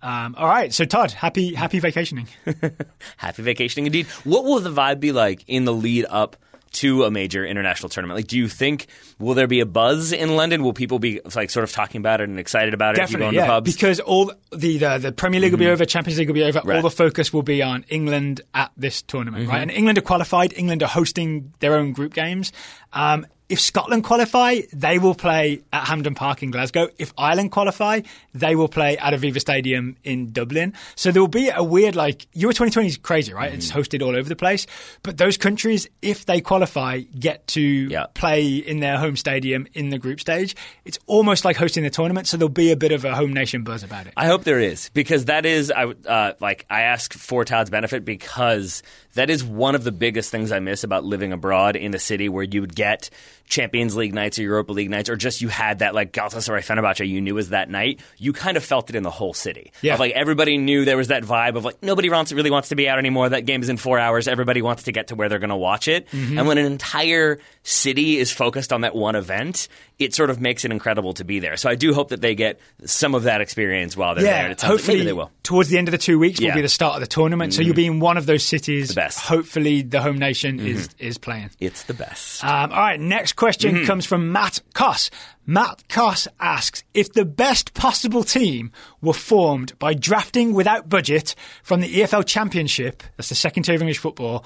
[0.01, 2.27] Um, all right, so Todd, happy happy vacationing.
[3.17, 4.07] Happy vacationing indeed.
[4.25, 6.35] What will the vibe be like in the lead up
[6.73, 8.17] to a major international tournament?
[8.17, 8.87] Like, do you think
[9.19, 10.63] will there be a buzz in London?
[10.63, 13.01] Will people be like sort of talking about it and excited about it?
[13.01, 13.47] if you go Definitely, yeah.
[13.47, 13.73] pubs?
[13.73, 16.59] Because all the, the the Premier League will be over, Champions League will be over.
[16.73, 19.61] All the focus will be on England at this tournament, right?
[19.61, 20.53] And England are qualified.
[20.53, 22.51] England are hosting their own group games.
[22.91, 26.87] Um, if Scotland qualify, they will play at Hampden Park in Glasgow.
[26.97, 28.01] If Ireland qualify,
[28.33, 30.73] they will play at Aviva Stadium in Dublin.
[30.95, 33.53] So there will be a weird like Euro 2020 is crazy, right?
[33.53, 34.65] It's hosted all over the place.
[35.03, 38.07] But those countries, if they qualify, get to Yeah.
[38.15, 40.55] play in their home stadium in the group stage.
[40.83, 43.63] It's almost like hosting the tournament, so there'll be a bit of a home nation
[43.63, 44.13] buzz about it.
[44.17, 48.03] I hope there is because that is I uh, like I ask for Todd's benefit
[48.03, 48.81] because
[49.13, 52.29] that is one of the biggest things I miss about living abroad in a city
[52.29, 53.11] where you would get
[53.47, 57.07] Champions League nights or Europa League nights or just you had that like Galatasaray Fenerbahce
[57.07, 57.99] you knew was that night.
[58.17, 59.71] You kind of felt it in the whole city.
[59.81, 59.93] Yeah.
[59.93, 62.89] Of, like everybody knew there was that vibe of like nobody really wants to be
[62.89, 63.29] out anymore.
[63.29, 64.27] That game is in four hours.
[64.27, 66.07] Everybody wants to get to where they're going to watch it.
[66.09, 66.37] Mm-hmm.
[66.39, 69.67] And when an entire city is focused on that one event,
[69.99, 71.55] it sort of makes it incredible to be there.
[71.57, 74.33] So I do hope that they get some of that experience while they're there.
[74.33, 75.31] Yeah, And it like hopefully they will.
[75.43, 76.47] towards the end of the two weeks Yeah.
[76.49, 76.55] Mm-hmm.
[76.55, 77.53] will be the start of the tournament.
[77.53, 78.89] So you'll be in one of those cities.
[78.89, 79.19] The best.
[79.19, 79.33] Mm-hmm.
[79.35, 81.51] Hopefully, the home nation is is playing.
[81.59, 82.43] It's the best.
[82.43, 83.85] Um, all right, next question Mm-hmm.
[83.85, 85.09] comes from Matt Koss.
[85.45, 88.71] Matt Koss asks if the best possible team
[89.01, 93.81] were formed by drafting without budget from the EFL Championship, that's the second tier of
[93.81, 94.45] English football.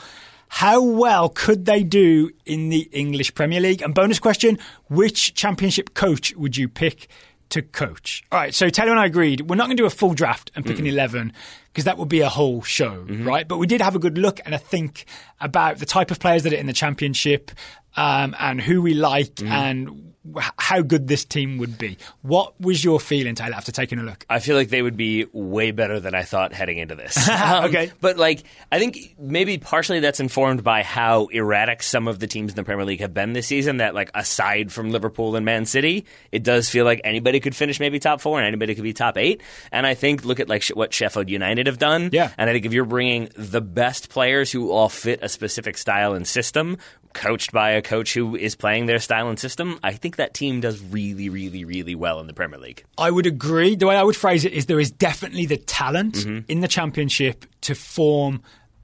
[0.50, 3.82] How well could they do in the English Premier League?
[3.82, 4.58] And bonus question:
[4.90, 7.10] Which Championship coach would you pick
[7.50, 8.24] to coach?
[8.32, 10.52] All right, so Taylor and I agreed we're not going to do a full draft
[10.56, 11.34] and pick an eleven
[11.78, 13.48] because that would be a whole show, right?
[13.48, 15.06] But we did have a good look and a think
[15.40, 17.52] about the type of players that are in the championship
[17.96, 21.98] um, and who we like and w- how good this team would be.
[22.24, 24.24] What was your feeling, Taylor, after taking a look?
[24.30, 27.16] I feel like they would be way better than I thought heading into this.
[27.38, 27.92] Um, Okay.
[28.02, 32.52] But like I think maybe partially that's informed by how erratic some of the teams
[32.52, 35.66] in the Premier League have been this season that like aside from Liverpool and Man
[35.66, 38.94] City, it does feel like anybody could finish maybe top 4 and anybody could be
[38.94, 39.42] top 8.
[39.72, 42.10] And I think look at like sh- what Sheffield United have done.
[42.12, 42.32] Yeah.
[42.38, 46.14] And I think if you're bringing the best players who all fit a specific style
[46.14, 46.78] and system,
[47.14, 50.62] coached by a coach who is playing their style and system, I think that team
[50.62, 52.84] does really, really, really well in the Premier League.
[52.98, 53.76] I would agree.
[53.76, 57.46] The way I would phrase it is there is definitely the talent in the championship
[57.62, 58.42] to form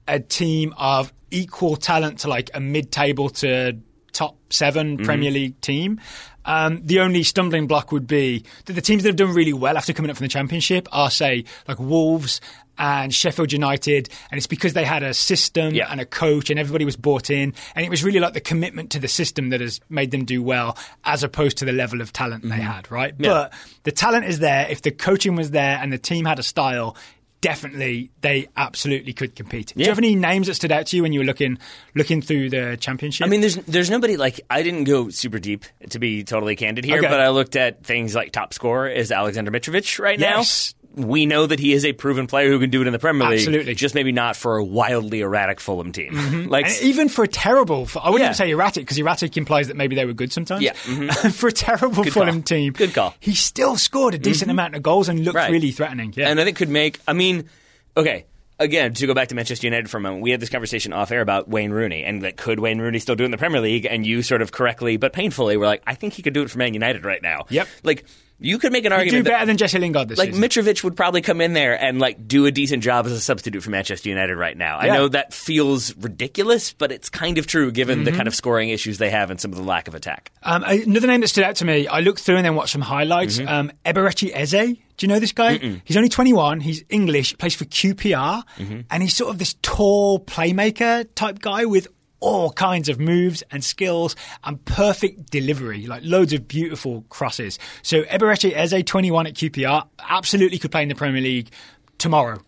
[0.08, 3.78] a team of equal talent to like a mid-table to
[4.12, 6.00] top 7 Premier League team.
[6.44, 9.76] Um, the only stumbling block would be that the teams that have done really well
[9.76, 12.40] after coming up from the championship are, say, like Wolves
[12.78, 15.88] and Sheffield United, and it's because they had a system Yeah.
[15.90, 18.90] and a coach, and everybody was bought in, and it was really like the commitment
[18.90, 22.12] to the system that has made them do well, as opposed to the level of
[22.12, 22.60] talent they mm-hmm.
[22.60, 23.16] had, right?
[23.16, 23.52] But
[23.84, 24.66] the talent is there.
[24.68, 26.96] If the coaching was there and the team had a style,
[27.40, 29.74] definitely they absolutely could compete.
[29.76, 31.58] Do you have any names that stood out to you when you were looking
[31.94, 33.26] looking through the championship?
[33.26, 36.86] I mean, there's there's nobody like I didn't go super deep to be totally candid
[36.86, 37.08] here, Okay.
[37.08, 40.74] but I looked at things like top scorer is Alexander Mitrovic right Yes.
[40.74, 40.83] now.
[40.96, 43.28] We know that he is a proven player who can do it in the Premier
[43.28, 43.38] League.
[43.40, 43.72] Absolutely.
[43.72, 43.76] Mm-hmm.
[43.78, 46.46] just maybe not for a wildly erratic Fulham team.
[46.48, 48.26] Like And even for a terrible, I wouldn't Yeah.
[48.26, 50.62] even say erratic because erratic implies that maybe they were good sometimes.
[50.62, 51.30] Yeah, mm-hmm.
[51.30, 52.42] for a terrible Good Fulham call.
[52.42, 53.10] team, Good call.
[53.10, 53.18] Mm-hmm.
[53.20, 55.50] He still scored a decent amount of goals and looked Right.
[55.50, 56.12] really threatening.
[56.16, 57.00] Yeah, and I think could make.
[57.08, 57.48] I mean,
[57.96, 58.26] okay.
[58.60, 61.10] Again, to go back to Manchester United for a moment, we had this conversation off
[61.10, 63.60] air about Wayne Rooney and that could Wayne Rooney still do it in the Premier
[63.60, 63.84] League?
[63.84, 66.50] And you sort of correctly but painfully were like, I think he could do it
[66.52, 67.46] for Man United right now.
[67.48, 67.66] Yep.
[67.82, 68.04] Like
[68.40, 69.10] you could make an argument.
[69.10, 69.24] do argument.
[69.26, 70.42] that- better than Jesse Lingard this like season.
[70.42, 73.62] Mitrovic would probably come in there and like do a decent job as a substitute
[73.62, 74.78] for Manchester United right now.
[74.78, 78.04] I know that feels ridiculous, but it's kind of true given Mm-hmm.
[78.06, 80.32] the kind of scoring issues they have and some of the lack of attack.
[80.42, 82.82] Um, another name that stood out to me, I looked through and then watched some
[82.82, 83.38] highlights.
[83.38, 83.48] Mm-hmm.
[83.48, 84.76] Um, Eberechi Eze.
[84.96, 85.58] Do you know this guy?
[85.84, 86.60] He's only 21.
[86.60, 88.80] He's English, plays for QPR, Mm-hmm.
[88.90, 91.88] and he's sort of this tall playmaker type guy with
[92.24, 97.58] all kinds of moves and skills and perfect delivery, like loads of beautiful crosses.
[97.82, 101.50] So Eberechi Eze, 21 at QPR, absolutely could play in the Premier League
[101.98, 102.40] tomorrow.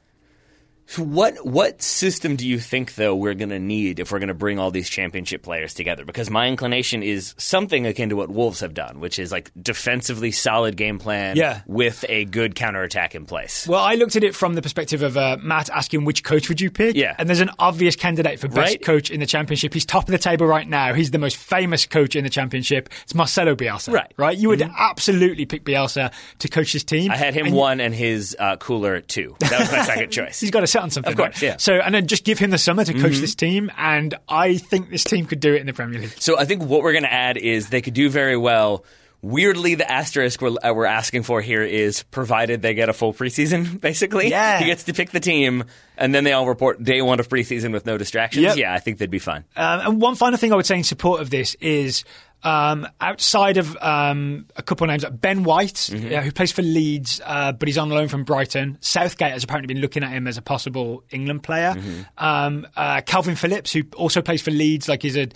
[0.89, 4.29] So what what system do you think though we're going to need if we're going
[4.29, 6.05] to bring all these championship players together?
[6.05, 10.31] Because my inclination is something akin to what Wolves have done, which is like defensively
[10.31, 11.63] solid game plan Yeah.
[11.67, 13.67] with a good counterattack in place.
[13.67, 16.61] Well, I looked at it from the perspective of uh, Matt asking which coach would
[16.61, 16.95] you pick.
[16.95, 17.15] Yeah.
[17.19, 18.83] And there's an obvious candidate for best Right.
[18.83, 19.75] coach in the championship.
[19.75, 20.95] He's top of the table right now.
[20.95, 22.89] He's the most famous coach in the championship.
[23.03, 23.93] It's Marcelo Bielsa.
[23.93, 24.11] Right.
[24.11, 24.23] Mm-hmm.
[24.23, 24.39] Right.
[24.39, 27.11] You would absolutely pick Bielsa to coach his team.
[27.11, 29.35] I had him And one and his uh, cooler two.
[29.41, 30.39] That was my second choice.
[30.41, 31.13] He's got to sit on something.
[31.13, 31.43] Of course, right?
[31.43, 31.51] yeah.
[31.53, 31.59] Mm-hmm.
[31.61, 34.91] So, and then just give him the summer to coach this team, and I think
[34.91, 36.15] this team could do it in the Premier League.
[36.19, 38.85] So I think what we're going to add is they could do very well.
[39.23, 43.13] Weirdly, the asterisk we're, uh, we're asking for here is provided they get a full
[43.13, 43.81] preseason.
[43.81, 44.59] Basically, Yeah.
[44.61, 45.65] he gets to pick the team,
[45.97, 48.45] and then they all report day one of preseason with no distractions.
[48.45, 48.57] Yep.
[48.59, 49.45] Yeah, I think they'd be fine.
[49.57, 52.05] Um, and one final thing I would say in support of this is
[52.47, 56.15] um, outside of um, a couple of names, like Ben White, Mm-hmm.
[56.15, 58.79] uh, who plays for Leeds, uh, but he's on loan from Brighton.
[58.81, 61.75] Southgate has apparently been looking at him as a possible England player.
[61.75, 62.01] Mm-hmm.
[62.25, 65.29] Um, uh, Kalvin Phillips, who also plays for Leeds, like he's a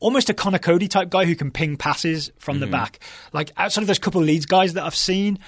[0.00, 2.60] almost a Conor Coady type guy who can ping passes from Mm-hmm.
[2.60, 2.98] the back.
[3.32, 5.38] Like outside of those couple of Leeds guys that I've seen.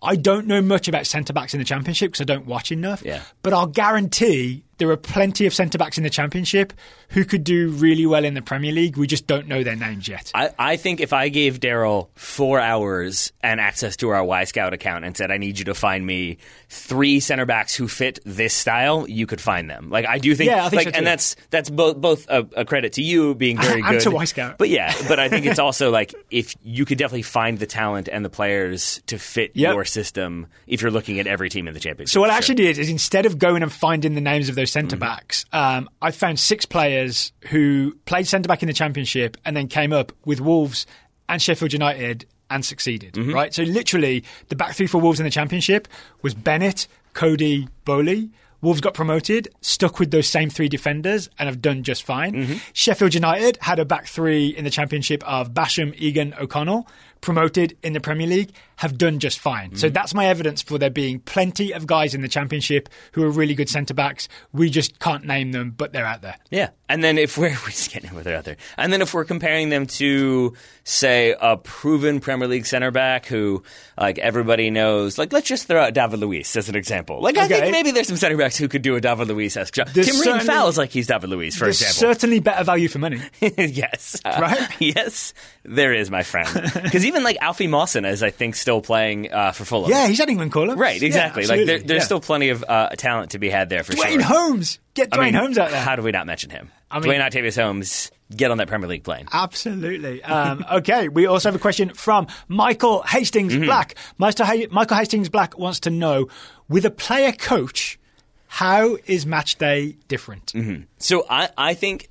[0.00, 3.02] I don't know much about centre backs in the championship because I don't watch enough.
[3.04, 3.20] Yeah.
[3.42, 6.72] But I'll guarantee there are plenty of centre backs in the championship
[7.10, 8.96] who could do really well in the Premier League.
[8.96, 10.30] We just don't know their names yet.
[10.34, 15.04] I, I think if I gave Daryl four hours and access to our Wyscout account
[15.04, 19.08] and said, I need you to find me three center backs who fit this style,
[19.08, 19.90] you could find them.
[19.90, 22.46] Like, I do think, Yeah, I think like, so and that's, that's both, both a,
[22.56, 24.00] a credit to you being very And good.
[24.02, 24.58] to Wyscout.
[24.58, 28.08] But yeah, but I think it's also like if you could definitely find the talent
[28.10, 29.74] and the players to fit Yep.
[29.74, 32.12] your system if you're looking at every team in the championship.
[32.12, 34.67] So what I actually did is instead of going and finding the names of those
[34.68, 35.00] centre Mm-hmm.
[35.00, 39.68] backs, um, I found six players who played centre back in the championship and then
[39.68, 40.86] came up with Wolves
[41.28, 43.14] and Sheffield United and succeeded.
[43.14, 43.34] Mm-hmm.
[43.34, 43.52] Right.
[43.54, 45.86] So literally, the back three for Wolves in the championship
[46.22, 48.30] was Bennett, Coady, Boly.
[48.60, 52.32] Wolves got promoted, stuck with those same three defenders, and have done just fine.
[52.32, 52.54] Mm-hmm.
[52.72, 56.88] Sheffield United had a back three in the championship of Basham, Egan, O'Connell,
[57.20, 59.68] promoted in the Premier League, have done just fine.
[59.70, 59.76] Mm-hmm.
[59.78, 63.30] So that's my evidence for there being plenty of guys in the championship who are
[63.30, 64.28] really good centre backs.
[64.52, 66.36] We just can't name them, but they're out there.
[66.50, 69.12] Yeah, and then if we're we're just getting with it out there, and then if
[69.14, 70.54] we're comparing them to
[70.84, 73.62] say a proven Premier League center back who
[73.98, 77.20] like everybody knows, like let's just throw out David Luiz as an example.
[77.20, 77.60] Like I Okay.
[77.60, 79.88] think maybe there's some center backs who could do a David Luiz esque job.
[79.88, 81.94] There's Tim Ream fouls like he's David Luiz, for example.
[81.94, 83.20] certainly better value for money.
[83.40, 84.68] yes, Uh, Right?
[84.80, 86.48] yes, there is, my friend.
[86.82, 89.90] Because even like Alfie Mawson is, I think, still playing uh, for Fulham.
[89.90, 90.78] yeah, he's had England call up.
[90.78, 91.46] Right, exactly.
[91.46, 92.04] like there, there's yeah.
[92.04, 94.22] still plenty of uh, talent to be had there for Duane sure.
[94.22, 94.78] Holmes.
[94.94, 95.80] Get Duane I mean, Holmes out there.
[95.80, 96.70] How do we not mention him?
[96.90, 99.26] I mean- Duane Octavius Holmes, get on that Premier League plane.
[99.32, 100.22] Absolutely.
[100.22, 103.64] Um, okay, we also have a question from Michael Hastings Mm-hmm.
[103.64, 103.94] Black.
[104.20, 106.28] Ha- Michael Hastings Black wants to know
[106.68, 107.98] with a player coach,
[108.46, 110.52] how is match day different?
[110.98, 112.08] So I, I think,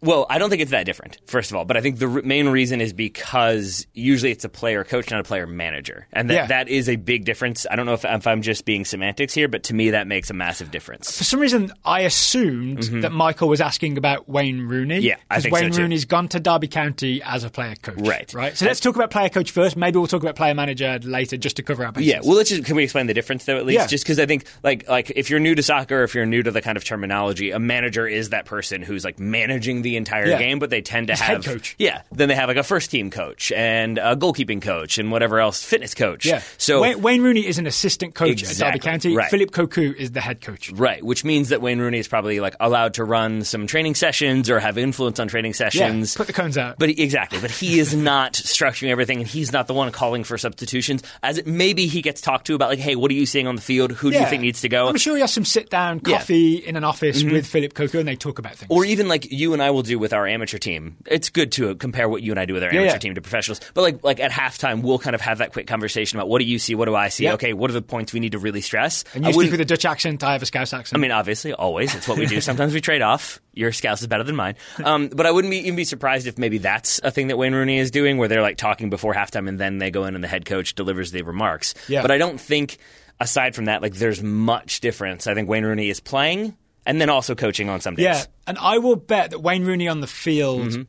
[0.00, 1.64] well, I don't think it's that different, first of all.
[1.64, 5.20] But I think the r- main reason is because usually it's a player coach, not
[5.20, 6.06] a player manager.
[6.12, 6.46] And that, Yeah.
[6.46, 7.66] that is a big difference.
[7.70, 10.30] I don't know if, if I'm just being semantics here, but to me that makes
[10.30, 11.16] a massive difference.
[11.16, 14.96] For some reason, I assumed that Michael was asking about Wayne Rooney.
[14.98, 15.04] Mm-hmm.
[15.06, 15.82] Yeah, I because think so Wayne too.
[15.82, 17.96] Rooney's gone to Derby County as a player coach.
[17.98, 18.32] Right.
[18.34, 18.56] Right.
[18.56, 19.76] So let's talk about player coach first.
[19.76, 22.08] Maybe we'll talk about player manager later, just to cover our bases.
[22.12, 23.78] Yeah, well, let's just can we explain the difference though at least?
[23.80, 23.86] Yeah.
[23.86, 26.50] Just because I think like like if you're new to soccer, if you're new to
[26.50, 30.38] the kind of terminology, a manager is that person who's like managing the entire Yeah.
[30.38, 31.76] game, but they tend to He's head have coach.
[31.78, 35.38] Yeah, then they have like a first team coach and a goalkeeping coach and whatever
[35.38, 36.26] else, fitness coach.
[36.26, 36.42] Yeah.
[36.58, 39.14] So Wayne, Wayne Rooney is an assistant coach at Derby County.
[39.16, 39.30] right.
[39.30, 40.70] Phillip Cocu is the head coach.
[40.72, 44.50] Right, which means that Wayne Rooney is probably like allowed to run some training sessions
[44.50, 45.68] or have influence on training Yeah.
[45.70, 46.16] sessions.
[46.16, 46.78] Put the cones out.
[46.78, 50.24] But he- exactly, but he is not structuring everything, and he's not the one calling
[50.24, 51.02] for substitutions.
[51.22, 53.54] As it, maybe he gets talked to about like, hey, what are you seeing on
[53.56, 53.92] the field?
[53.92, 54.88] Who do you think needs to go?
[54.88, 58.08] I'm sure he has some sit down coffee in an office with Phillip Cocu and
[58.08, 58.68] they talk about things.
[58.70, 58.72] Mm-hmm.
[58.72, 60.96] Or even like you and I will do with our amateur team.
[61.06, 62.98] It's good to compare what you and I do with our Yeah, amateur yeah.
[62.98, 63.60] team to professionals.
[63.74, 66.44] But like like at halftime, we'll kind of have that quick conversation about what do
[66.46, 67.24] you see, what do I see?
[67.24, 67.34] Yeah.
[67.34, 69.04] Okay, what are the points we need to really stress?
[69.14, 70.98] and I you speak with a Dutch accent, I have a Scouse accent.
[70.98, 71.94] I mean, obviously, always.
[71.94, 72.40] It's what we do.
[72.46, 73.40] Sometimes we trade off.
[73.52, 74.56] Your scouse is better than mine.
[74.84, 77.54] Um, but I wouldn't be, even be surprised if maybe that's a thing that Wayne
[77.54, 80.22] Rooney is doing, where they're like talking before halftime and then they go in and
[80.22, 81.72] the head coach delivers the remarks.
[81.88, 82.02] Yeah.
[82.02, 82.76] But I don't think,
[83.18, 85.26] aside from that, like there's much difference.
[85.26, 86.54] I think Wayne Rooney is playing
[86.86, 88.04] and then also coaching on some days.
[88.04, 90.86] Yeah, and I will bet that Wayne Rooney on the field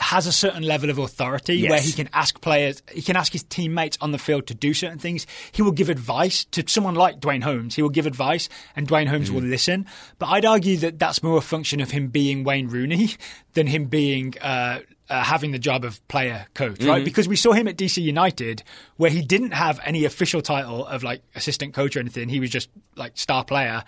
[0.00, 1.62] has a certain level of authority Mm-hmm.
[1.64, 1.70] Yes.
[1.70, 4.72] where he can ask players, he can ask his teammates on the field to do
[4.72, 5.26] certain things.
[5.50, 7.74] He will give advice to someone like Duane Holmes.
[7.74, 9.50] He will give advice, and Duane Holmes will Mm-hmm.
[9.50, 9.86] listen.
[10.20, 13.10] But I'd argue that that's more a function of him being Wayne Rooney
[13.54, 14.34] than him being.
[14.40, 14.80] Uh,
[15.10, 16.86] uh, having the job of player coach, Mm-hmm.
[16.90, 17.02] right?
[17.02, 18.62] Because we saw him at DC United,
[18.98, 22.28] where he didn't have any official title of like assistant coach or anything.
[22.28, 23.84] He was just like star player.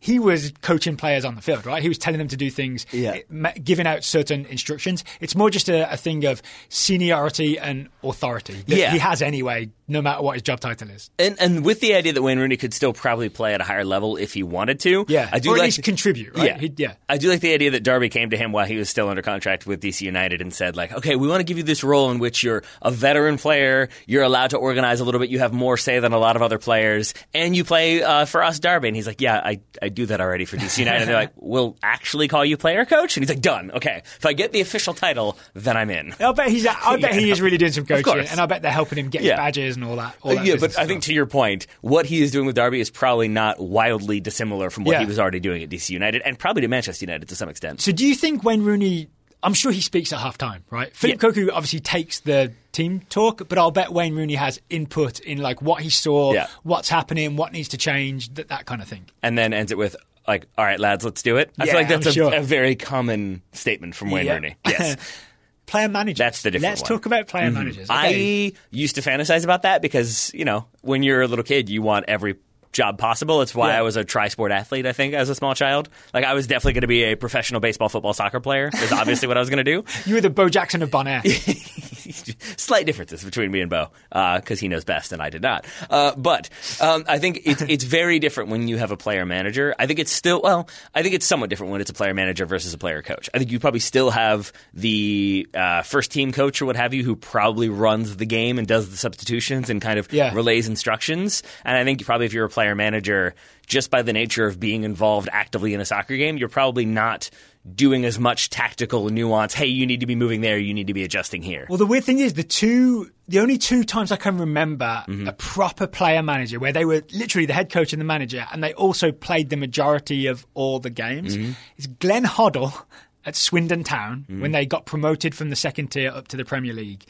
[0.00, 1.82] He was coaching players on the field, right?
[1.82, 3.18] He was telling them to do things, Yeah.
[3.44, 5.04] eh, giving out certain instructions.
[5.20, 8.90] It's more just a, a thing of seniority and authority that Yeah.
[8.90, 11.10] he has anyway, no matter what his job title is.
[11.18, 13.84] And, and with the idea that Wayne Rooney could still probably play at a higher
[13.84, 15.04] level if he wanted to.
[15.08, 16.46] Yeah, I do or at like least contribute, right?
[16.46, 16.58] Yeah.
[16.58, 16.94] He- yeah.
[17.08, 19.20] I do like the idea that Derby came to him while he was still under
[19.22, 22.10] contract with DC United and said, like, okay, we want to give you this role
[22.10, 25.52] in which you're a veteran player, you're allowed to organize a little bit, you have
[25.52, 28.88] more say than a lot of other players, and you play uh, for us, Derby.
[28.88, 31.02] And he's like, yeah, I, I do that already for DC United.
[31.02, 33.16] and they're like, we'll actually call you player coach?
[33.16, 33.70] And he's like, done.
[33.72, 34.02] Okay.
[34.04, 36.14] If I get the official title, then I'm in.
[36.20, 36.66] I bet he's.
[36.66, 39.22] I bet he is really doing some coaching, and I bet they're helping him get
[39.22, 39.36] Yeah.
[39.36, 40.16] badges and all that.
[40.22, 42.80] All that yeah, but I think to your point, what he is doing with Derby
[42.80, 45.00] is probably not wildly dissimilar from what Yeah.
[45.00, 47.80] he was already doing at DC United and probably to Manchester United to some extent.
[47.80, 49.08] So do you think Wayne Rooney?
[49.42, 50.94] I'm sure he speaks at halftime, right?
[50.94, 51.28] Phillip Yeah.
[51.30, 55.62] Cocu obviously takes the team talk, but I'll bet Wayne Rooney has input in like
[55.62, 56.46] what he saw, Yeah.
[56.62, 59.06] what's happening, what needs to change, that that kind of thing.
[59.22, 59.96] and then ends it with
[60.28, 62.34] like, "All right, lads, let's do it." I Yeah, feel like that's a, sure.
[62.34, 64.34] a very common statement from Wayne Yeah.
[64.34, 64.56] Rooney.
[64.66, 64.96] Yes,
[65.66, 66.18] Player managers.
[66.18, 66.86] That's the different Let's one.
[66.86, 66.94] Mm-hmm.
[66.96, 67.88] talk about player managers.
[67.88, 68.46] Okay.
[68.48, 71.80] I used to fantasize about that because you know when you're a little kid, you
[71.80, 72.34] want every
[72.72, 73.42] job possible.
[73.42, 73.78] It's why Yeah.
[73.78, 74.86] I was a tri-sport athlete.
[74.86, 77.60] I think as a small child, like I was definitely going to be a professional
[77.60, 78.70] baseball, football, soccer player.
[78.72, 79.84] Is obviously what I was going to do.
[80.06, 81.22] you were the Bo Jackson of Bonaire.
[82.56, 85.66] Slight differences between me and Bo because he knows best and I did not.
[85.88, 86.48] Uh, but
[86.80, 89.74] um, I think it's it's very different when you have a player manager.
[89.78, 90.68] I think it's still well.
[90.94, 93.28] I think it's somewhat different when it's a player manager versus a player coach.
[93.34, 97.04] I think you probably still have the uh, first team coach or what have you
[97.04, 100.34] who probably runs the game and does the substitutions and kind of Yeah.
[100.34, 101.42] relays instructions.
[101.64, 103.34] And I think probably if you're a player manager,
[103.66, 107.30] just by the nature of being involved actively in a soccer game, you're probably not
[107.74, 109.52] doing as much tactical nuance.
[109.52, 110.58] Hey, you need to be moving there.
[110.58, 111.66] You need to be adjusting here.
[111.68, 115.28] Well, the weird thing is the two, the only two times I can remember Mm-hmm.
[115.28, 118.62] a proper player manager where they were literally the head coach and the manager, and
[118.62, 121.52] they also played the majority of all the games Mm-hmm.
[121.76, 122.84] is Glenn Hoddle
[123.26, 124.40] at Swindon Town Mm-hmm.
[124.40, 127.04] when they got promoted from the second tier up to the Premier League,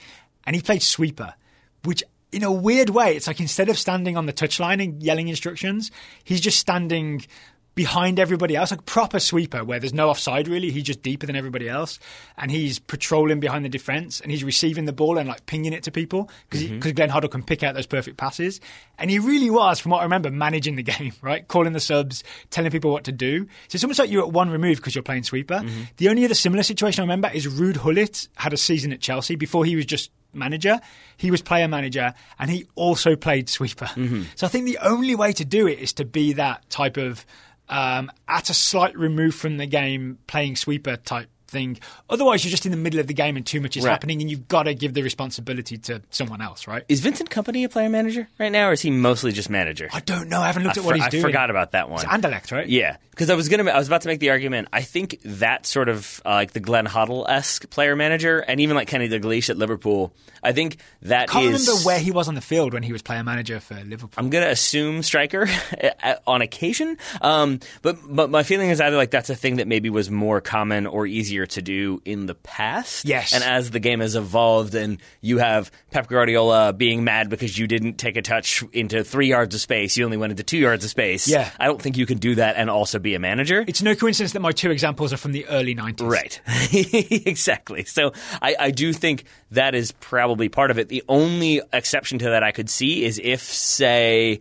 [0.44, 1.34] and he played sweeper,
[1.84, 2.02] which.
[2.32, 5.90] In a weird way, it's like instead of standing on the touchline and yelling instructions,
[6.22, 7.24] he's just standing
[7.74, 10.70] behind everybody else, like proper sweeper where there's no offside really.
[10.70, 11.98] He's just deeper than everybody else,
[12.36, 15.84] and he's patrolling behind the defense, and he's receiving the ball and like pinging it
[15.84, 16.96] to people because because mm-hmm.
[16.96, 18.60] Glenn Hoddle can pick out those perfect passes,
[18.98, 22.22] and he really was, from what I remember, managing the game, right, calling the subs,
[22.50, 23.44] telling people what to do.
[23.68, 25.60] So it's almost like you're at one remove because you're playing sweeper.
[25.60, 25.82] Mm-hmm.
[25.96, 29.36] The only other similar situation I remember is Ruud Gullit had a season at Chelsea
[29.36, 30.80] before he was just manager.
[31.16, 33.90] He was player manager and he also played sweeper.
[34.36, 37.24] So I think the only way to do it is to be that type of
[37.68, 41.78] um, at a slight remove from the game playing sweeper type thing.
[42.08, 43.90] Otherwise, you're just in the middle of the game and too much is Right.
[43.90, 46.84] happening, and you've got to give the responsibility to someone else, right?
[46.88, 49.88] Is Vincent Kompany a player manager right now, or is he mostly just manager?
[49.92, 50.40] I don't know.
[50.40, 51.24] I haven't looked I at what for- he's I doing.
[51.24, 52.04] I forgot about that one.
[52.04, 52.68] It's Anderlecht, right?
[52.68, 54.68] Yeah, because I was gonna, I was about to make the argument.
[54.72, 58.76] I think that sort of uh, like the Glenn Hoddle esque player manager, and even
[58.76, 60.12] like Kenny Dalglish at Liverpool.
[60.42, 62.92] I think that I can't is- remember where he was on the field when he
[62.92, 64.14] was player manager for Liverpool.
[64.16, 65.46] I'm gonna assume striker
[66.26, 69.90] on occasion, um, but but my feeling is either like that's a thing that maybe
[69.90, 73.04] was more common or easier easier to do in the past.
[73.04, 73.32] Yes.
[73.32, 77.66] And as the game has evolved and you have Pep Guardiola being mad because you
[77.66, 80.84] didn't take a touch into three yards of space, you only went into two yards
[80.84, 81.28] of space.
[81.28, 81.50] Yeah.
[81.58, 83.64] I don't think you can do that and also be a manager.
[83.66, 86.08] It's no coincidence that my two examples are from the early 90s.
[86.08, 86.40] Right.
[87.26, 87.84] exactly.
[87.84, 88.12] So
[88.42, 90.88] I, I do think that is probably part of it.
[90.88, 94.40] The only exception to that I could see is if, say,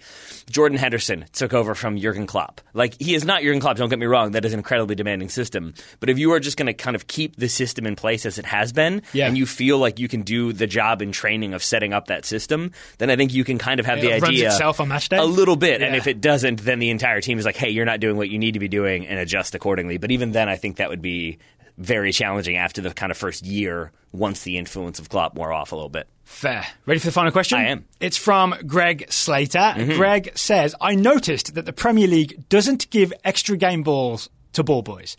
[0.49, 2.61] Jordan Henderson took over from Jurgen Klopp.
[2.73, 4.31] Like, he is not Jurgen Klopp, don't get me wrong.
[4.31, 5.73] That is an incredibly demanding system.
[5.99, 8.39] But if you are just going to kind of keep the system in place as
[8.39, 9.27] it has been, Yeah.
[9.27, 12.25] and you feel like you can do the job in training of setting up that
[12.25, 15.09] system, then I think you can kind of have the runs idea itself on match
[15.09, 15.17] day?
[15.17, 15.83] a little bit.
[15.83, 18.29] And if it doesn't, then the entire team is like, hey, you're not doing what
[18.29, 19.97] you need to be doing and adjust accordingly.
[19.99, 21.37] But even then, I think that would be
[21.77, 25.71] very challenging after the kind of first year once the influence of Klopp wore off
[25.71, 26.07] a little bit.
[26.23, 26.65] Fair.
[26.87, 27.59] Ready for the final question?
[27.59, 27.79] I am.
[27.81, 27.87] Mm-hmm.
[27.99, 29.75] It's from Greg Slater.
[29.95, 34.81] Greg says, I noticed that the Premier League doesn't give extra game balls to ball
[34.81, 35.15] boys.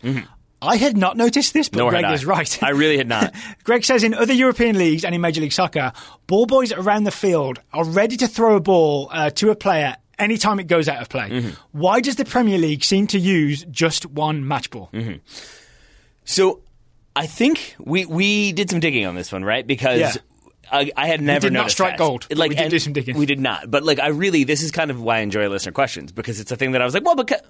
[0.61, 2.61] I had not noticed this, but Nor Greg is right.
[2.63, 3.33] I really had not.
[3.63, 5.91] Greg says in other European leagues and in Major League Soccer,
[6.27, 9.95] ball boys around the field are ready to throw a ball uh, to a player
[10.19, 11.29] anytime it goes out of play.
[11.29, 11.49] Mm-hmm.
[11.71, 14.89] Why does the Premier League seem to use just one match ball?
[14.93, 15.15] Mm-hmm.
[16.25, 16.61] So
[17.15, 19.65] I think we we did some digging on this one, right?
[19.65, 20.13] Because Yeah.
[20.71, 21.97] I, I had never did not strike that.
[21.97, 23.17] gold, Like we did do some digging.
[23.17, 25.73] We did not, but like I really, this is kind of why I enjoy listener
[25.73, 27.41] questions because it's a thing that I was like, well, because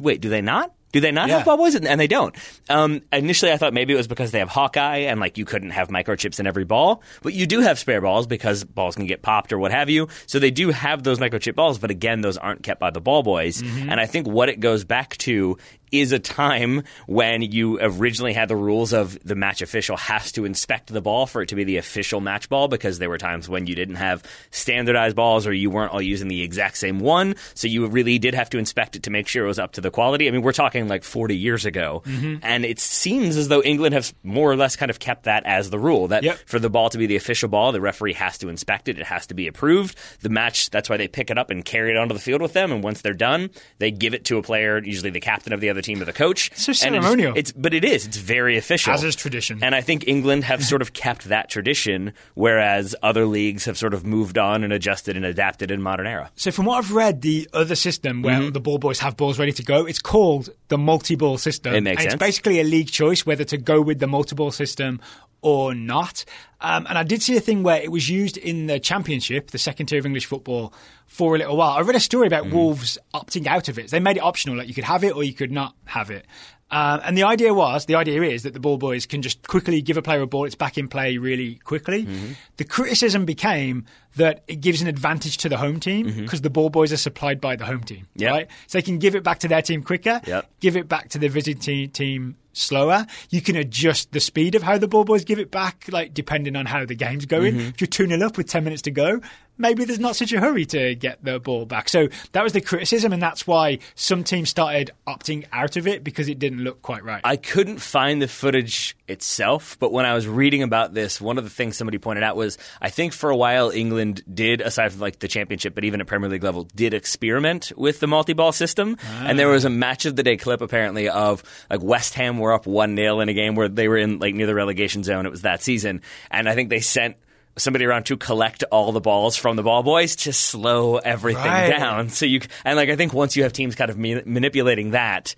[0.00, 0.74] wait, do they not?
[0.92, 1.36] Do they not Yeah.
[1.38, 1.74] have ball boys?
[1.74, 2.34] And and they don't.
[2.68, 5.70] Um, initially, I thought maybe it was because they have Hawkeye and like you couldn't
[5.70, 9.22] have microchips in every ball, but you do have spare balls because balls can get
[9.22, 10.08] popped or what have you.
[10.26, 13.22] So they do have those microchip balls, but again, those aren't kept by the ball
[13.22, 13.62] boys.
[13.62, 13.90] Mm-hmm.
[13.90, 15.58] And I think what it goes back to
[15.90, 20.44] is a time when you originally had the rules of the match official has to
[20.44, 23.48] inspect the ball for it to be the official match ball because there were times
[23.48, 27.36] when you didn't have standardized balls or you weren't all using the exact same one.
[27.54, 29.80] So you really did have to inspect it to make sure it was up to
[29.80, 30.28] the quality.
[30.28, 32.02] I mean, we're talking like 40 years ago.
[32.06, 32.36] Mm-hmm.
[32.42, 35.70] And it seems as though England has more or less kind of kept that as
[35.70, 36.38] the rule that Yep.
[36.46, 38.98] for the ball to be the official ball, the referee has to inspect it.
[38.98, 39.98] It has to be approved.
[40.20, 42.52] The match, that's why they pick it up and carry it onto the field with
[42.52, 42.70] them.
[42.70, 45.70] And once they're done, they give it to a player, usually the captain of the
[45.70, 46.50] other team or the coach.
[46.54, 47.32] So And it's- ceremonial.
[47.34, 48.06] It's, but it is.
[48.06, 48.92] It's very official.
[48.92, 49.60] As is tradition.
[49.62, 53.94] And I think England have sort of kept that tradition, whereas other leagues have sort
[53.94, 56.30] of moved on and adjusted and adapted in modern era.
[56.36, 58.50] So, from what I've read, the other system where Mm-hmm.
[58.52, 61.74] the ball boys have balls ready to go, it's called the multi-ball system.
[61.74, 62.14] It makes and sense.
[62.14, 65.00] It's basically a league choice whether to go with the multi-ball system
[65.40, 66.24] or not.
[66.60, 69.58] Um, and I did see a thing where it was used in the Championship, the
[69.58, 70.72] second tier of English football,
[71.06, 71.76] for a little while.
[71.76, 73.90] I read a story about Wolves opting out of it.
[73.90, 76.26] They made it optional, like you could have it or you could not have it.
[76.70, 79.80] Um, and the idea was, the idea is that the ball boys can just quickly
[79.80, 82.04] give a player a ball, it's back in play really quickly.
[82.04, 82.32] Mm-hmm.
[82.58, 86.68] The criticism became that it gives an advantage to the home team because the ball
[86.68, 88.20] boys are supplied by the home team, Mm-hmm.
[88.22, 88.30] Yep.
[88.32, 88.48] right?
[88.66, 90.50] So they can give it back to their team quicker, Yep.
[90.60, 93.06] give it back to the visiting team slower.
[93.30, 96.54] You can adjust the speed of how the ball boys give it back, like depending
[96.56, 97.54] on how the game's going.
[97.54, 97.68] Mm-hmm.
[97.68, 99.20] If you're 2 0 up with 10 minutes to go,
[99.58, 101.88] maybe there's not such a hurry to get the ball back.
[101.88, 106.02] So that was the criticism, and that's why some teams started opting out of it
[106.02, 107.20] because it didn't look quite right.
[107.24, 111.44] I couldn't find the footage itself, but when I was reading about this, one of
[111.44, 115.00] the things somebody pointed out was I think for a while England did, aside from
[115.00, 118.96] like the championship, but even at Premier League level, did experiment with the multi-ball system.
[119.20, 119.52] And there ah.
[119.52, 122.96] was a match of the day clip apparently of like West Ham were up one
[122.96, 125.26] 0 in a game where they were in like near the relegation zone.
[125.26, 127.16] It was that season, and I think they sent.
[127.58, 131.68] Somebody around to collect all the balls from the ball boys to slow everything Right.
[131.70, 132.08] down.
[132.08, 135.34] So you and like I think once you have teams kind of ma- manipulating that,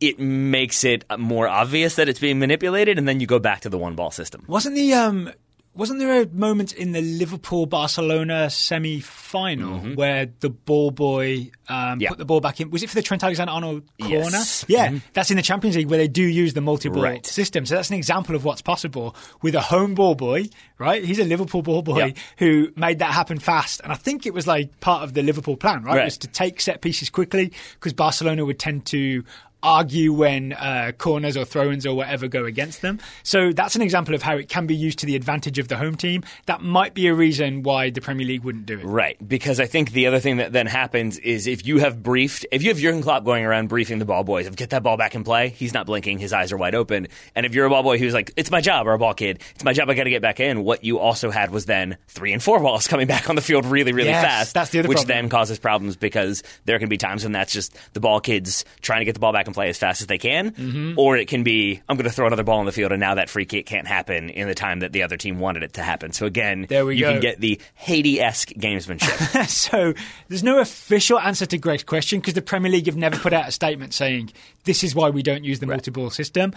[0.00, 3.68] it makes it more obvious that it's being manipulated, and then you go back to
[3.68, 4.44] the one ball system.
[4.46, 5.30] Wasn't the um
[5.74, 11.74] wasn't there a moment in the Liverpool Barcelona semi final where the ball boy um,
[11.94, 12.00] Mm-hmm.
[12.02, 12.08] Yeah.
[12.10, 12.70] put the ball back in?
[12.70, 14.14] Was it for the Trent Alexander Arnold corner?
[14.30, 14.64] Yes.
[14.68, 17.24] Yeah, that's in the Champions League where they do use the multi ball Right.
[17.26, 17.64] system.
[17.66, 20.44] So that's an example of what's possible with a home ball boy,
[20.78, 21.02] right?
[21.04, 22.12] He's a Liverpool ball boy Yeah.
[22.38, 23.80] who made that happen fast.
[23.82, 25.96] And I think it was like part of the Liverpool plan, right?
[25.96, 26.04] Right.
[26.04, 29.24] Was to take set pieces quickly because Barcelona would tend to
[29.64, 33.00] argue when uh, corners or throw-ins or whatever go against them.
[33.22, 35.76] So that's an example of how it can be used to the advantage of the
[35.76, 36.22] home team.
[36.46, 38.84] That might be a reason why the Premier League wouldn't do it.
[38.84, 42.46] Right, because I think the other thing that then happens is if you have briefed,
[42.52, 44.96] if you have Jurgen Klopp going around briefing the ball boys of get that ball
[44.96, 47.08] back in play, he's not blinking, his eyes are wide open.
[47.34, 49.40] And if you're a ball boy who's like, it's my job, or a ball kid,
[49.54, 50.62] it's my job, I got to get back in.
[50.62, 53.64] What you also had was then three and four balls coming back on the field
[53.64, 54.54] really, really Yes, fast.
[54.54, 55.16] that's the other which problem.
[55.16, 59.00] then causes problems because there can be times when that's just the ball kids trying
[59.00, 60.98] to get the ball back in play as fast as they can, Mm-hmm.
[60.98, 63.14] or it can be I'm going to throw another ball in the field and now
[63.14, 65.82] that free kick can't happen in the time that the other team wanted it to
[65.82, 66.12] happen.
[66.12, 67.12] So again, There we you go.
[67.12, 69.46] can get the Haiti-esque gamesmanship.
[69.48, 69.94] so
[70.28, 73.48] there's no official answer to Greg's question because the Premier League have never put out
[73.48, 74.32] a statement saying
[74.64, 76.52] this is why we don't use the multi-ball system.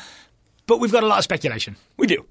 [0.65, 1.75] but we've got a lot of speculation.
[1.97, 2.25] We do.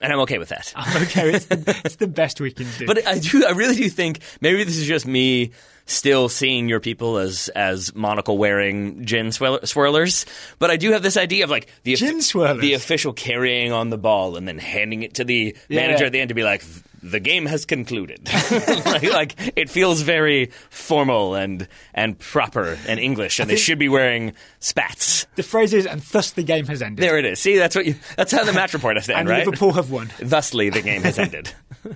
[0.00, 0.72] And I'm okay with that.
[1.02, 2.86] okay, it's the, it's the best we can do.
[2.86, 5.52] But I do, I really do think maybe this is just me
[5.86, 10.24] still seeing your people as as monocle wearing gin swirl- swirlers.
[10.58, 12.60] But I do have this idea of like the Gin swirlers?
[12.60, 15.80] the official carrying on the ball and then handing it to the Yeah.
[15.86, 16.62] manager at the end to be like.
[17.06, 18.26] The game has concluded.
[18.86, 23.90] like, like, it feels very formal and and proper and English, and they should be
[23.90, 25.26] wearing spats.
[25.34, 27.02] the phrase is, and thus the game has ended.
[27.04, 27.40] There it is.
[27.40, 27.96] See, that's what you.
[28.16, 29.44] That's how the match report has to and end, right?
[29.44, 30.06] Liverpool have won.
[30.18, 31.52] Thusly, the game has ended.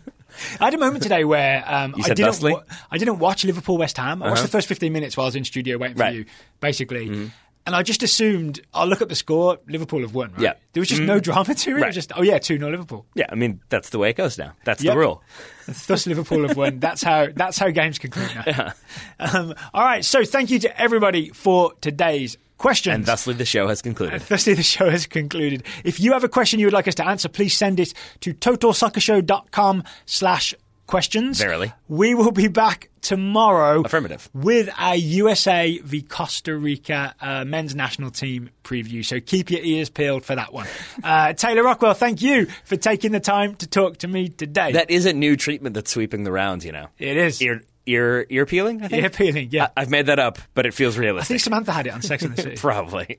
[0.61, 2.43] I had a moment today where um, I didn't.
[2.43, 4.23] wa- I didn't watch Liverpool West Ham.
[4.23, 6.15] I watched the first fifteen minutes while I was in studio waiting for Right.
[6.15, 6.25] you,
[6.61, 7.31] basically.
[7.67, 9.59] And I just assumed I'll look at the score.
[9.69, 10.31] Liverpool have won.
[10.33, 10.41] Right?
[10.41, 10.53] Yeah.
[10.73, 11.83] There was just no drama to it.
[11.83, 13.05] It was just oh yeah, two 0 Liverpool.
[13.15, 14.55] yeah, I mean that's the way it goes now.
[14.65, 14.95] That's Yep.
[14.95, 15.23] the rule.
[15.87, 16.79] Thus Liverpool have won.
[16.81, 18.73] That's how that's how games conclude now.
[19.21, 20.03] Um, all right.
[20.05, 22.95] So thank you to everybody for today's questions.
[22.95, 24.21] And thusly, the show has concluded.
[24.23, 25.63] Thusly, the show has concluded.
[25.85, 28.35] If you have a question you would like us to answer, please send it to
[28.35, 30.55] totalsoccershow.com slash
[30.87, 31.39] questions.
[31.39, 31.73] Verily.
[31.87, 33.83] We will be back tomorrow.
[33.83, 34.29] Affirmative.
[34.35, 39.05] With a USA v Costa Rica uh, men's national team preview.
[39.05, 40.67] So keep your ears peeled for that one.
[41.05, 44.73] Uh, Taylor Rockwell, thank you for taking the time to talk to me today.
[44.73, 46.65] That is a new treatment that's sweeping the rounds.
[46.67, 47.41] You know, it is.
[47.41, 48.83] ear ear ear peeling.
[48.83, 49.03] I think.
[49.03, 49.69] Ear peeling, yeah.
[49.77, 51.27] I, have made that up, but it feels realistic.
[51.27, 51.41] I think.
[51.41, 52.57] Samantha had it on Sex and the City.
[52.57, 53.19] Probably.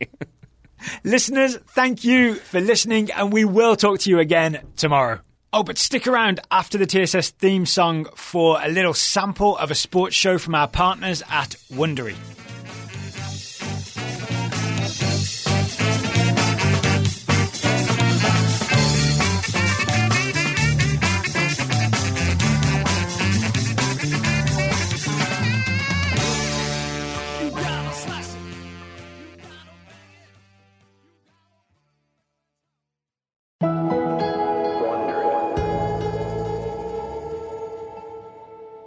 [1.04, 5.20] Listeners, thank you for listening, and we will talk to you again tomorrow.
[5.52, 9.76] Oh, but stick around after the TSS theme song for a little sample of a
[9.76, 12.16] sports show from our partners at Wondery.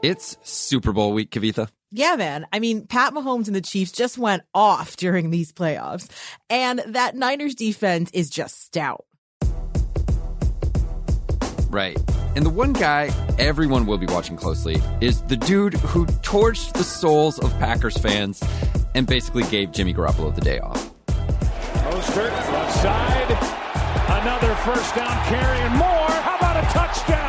[0.03, 1.69] It's Super Bowl week, Kavitha.
[1.93, 2.45] Yeah, man.
[2.53, 6.11] I mean, Pat Mahomes and the Chiefs just went off during these playoffs,
[6.51, 9.05] and that Niners defense is just stout.
[11.71, 11.97] Right.
[12.35, 16.85] And the one guy everyone will be watching closely is the dude who torched the
[16.85, 18.43] souls of Packers fans
[18.95, 20.93] and basically gave Jimmy Garoppolo the day off.
[21.07, 24.21] Mostert, left side.
[24.21, 26.11] Another first down carry and more.
[26.11, 27.22] How about a touchdown?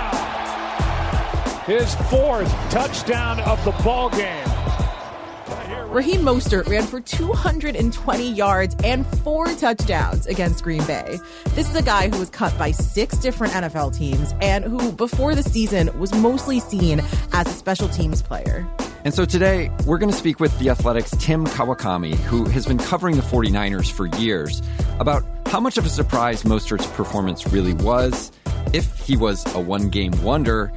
[1.66, 4.46] His fourth touchdown of the ball game.
[5.88, 11.18] Raheem Mostert ran for 220 yards and four touchdowns against Green Bay.
[11.52, 15.36] This is a guy who was cut by six different NFL teams and who, before
[15.36, 17.02] the season, was mostly seen
[17.32, 18.68] as a special teams player.
[19.06, 22.78] And so today, we're going to speak with the Athletic's Tim Kawakami, who has been
[22.78, 24.62] covering the 49ers for years,
[25.00, 28.34] about how much of a surprise Mostert's performance really was,
[28.74, 30.74] if he was a one game wonder,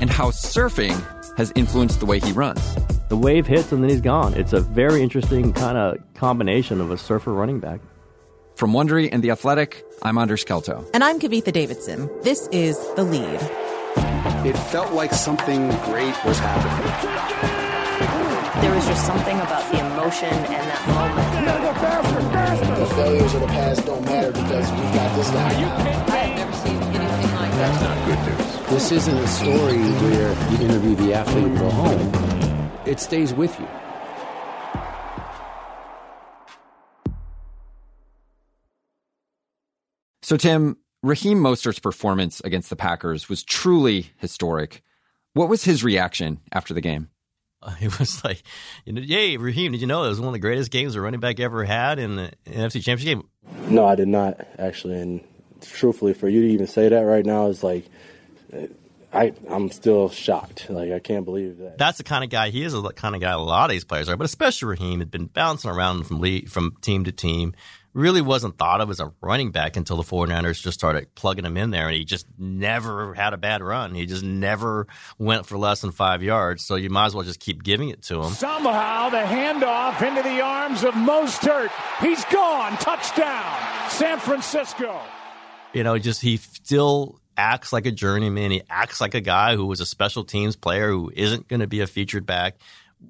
[0.00, 0.96] and how surfing
[1.36, 2.74] has influenced the way he runs.
[3.08, 4.34] the wave hits and then he's gone.
[4.34, 7.80] It's a very interesting kind of combination of a surfer running back.
[8.54, 10.88] From Wondery and The Athletic, I'm Anders Kelto.
[10.94, 12.08] And I'm Kavitha Davidson.
[12.22, 13.40] This is The Lead.
[14.46, 16.86] It felt like something great was happening.
[18.62, 22.78] There was just something about the emotion and that moment.
[22.78, 26.39] The failures of the past don't matter because we've got this guy now.
[27.60, 28.70] I have never seen anything like that.
[28.70, 32.70] This isn't a story where you interview the athlete and go home.
[32.86, 33.68] It stays with you.
[40.22, 44.82] So, Tim, Raheem Mostert's performance against the Packers was truly historic.
[45.34, 47.10] What was his reaction after the game?
[47.82, 48.42] It was like,
[48.86, 51.00] you know, yay, Raheem, did you know it was one of the greatest games a
[51.00, 53.28] running back ever had in the NFC Championship game?
[53.68, 54.98] No, I did not actually.
[54.98, 55.20] And
[55.62, 57.84] truthfully, for you to even say that right now is like,
[59.12, 60.70] I I'm still shocked.
[60.70, 61.78] Like I can't believe that.
[61.78, 62.72] That's the kind of guy he is.
[62.72, 65.26] The kind of guy a lot of these players are, but especially Raheem had been
[65.26, 67.54] bouncing around from league, from team to team.
[67.92, 71.56] Really wasn't thought of as a running back until the 49ers just started plugging him
[71.56, 73.96] in there, and he just never had a bad run.
[73.96, 74.86] He just never
[75.18, 76.64] went for less than five yards.
[76.64, 78.32] So you might as well just keep giving it to him.
[78.32, 81.70] Somehow the handoff into the arms of Mostert.
[82.00, 82.76] He's gone.
[82.76, 83.90] Touchdown.
[83.90, 85.00] San Francisco.
[85.72, 88.50] You know, just he still acts like a journeyman.
[88.50, 91.66] He acts like a guy who was a special teams player who isn't going to
[91.66, 92.56] be a featured back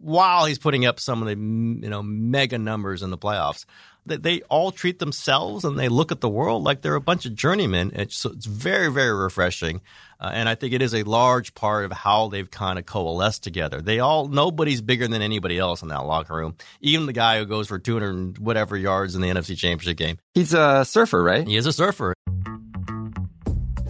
[0.01, 3.67] while he's putting up some of the you know mega numbers in the playoffs.
[4.07, 7.35] they all treat themselves and they look at the world like they're a bunch of
[7.35, 7.93] journeymen.
[7.95, 9.81] It's, so it's very, very refreshing.
[10.21, 13.43] Uh, and I think it is a large part of how they've kind of coalesced
[13.43, 13.81] together.
[13.81, 16.57] They all, nobody's bigger than anybody else in that locker room.
[16.81, 20.19] Even the guy who goes for 200 whatever yards in the NFC Championship game.
[20.35, 21.47] He's a surfer, right?
[21.47, 22.15] He is a surfer.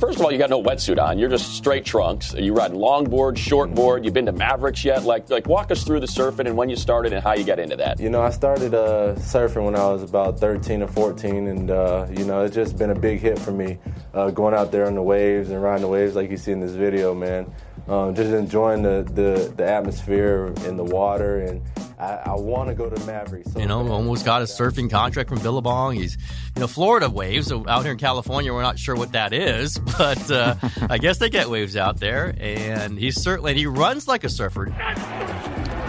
[0.01, 1.19] First of all, you got no wetsuit on.
[1.19, 2.33] You're just straight trunks.
[2.33, 4.03] You ride longboard, shortboard.
[4.03, 5.05] You've been to Mavericks yet?
[5.05, 7.59] Like, like walk us through the surfing and when you started and how you got
[7.59, 8.01] into that.
[8.01, 12.07] You know, I started uh, surfing when I was about 13 or 14, and uh,
[12.17, 13.77] you know, it's just been a big hit for me.
[14.15, 16.61] Uh, going out there on the waves and riding the waves like you see in
[16.61, 17.53] this video, man.
[17.87, 21.61] Um, just enjoying the, the, the atmosphere in the water and
[22.01, 23.53] I, I want to go to Mavericks.
[23.53, 25.97] So you know, almost got a surfing contract from Billabong.
[25.97, 26.17] He's,
[26.57, 27.49] you know, Florida waves.
[27.49, 30.55] So out here in California, we're not sure what that is, but uh,
[30.89, 32.35] I guess they get waves out there.
[32.41, 34.67] And he's certainly he runs like a surfer.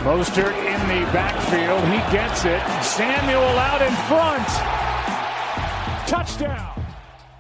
[0.04, 1.82] Mostert in the backfield.
[1.86, 2.62] He gets it.
[2.84, 4.48] Samuel out in front.
[6.10, 6.72] Touchdown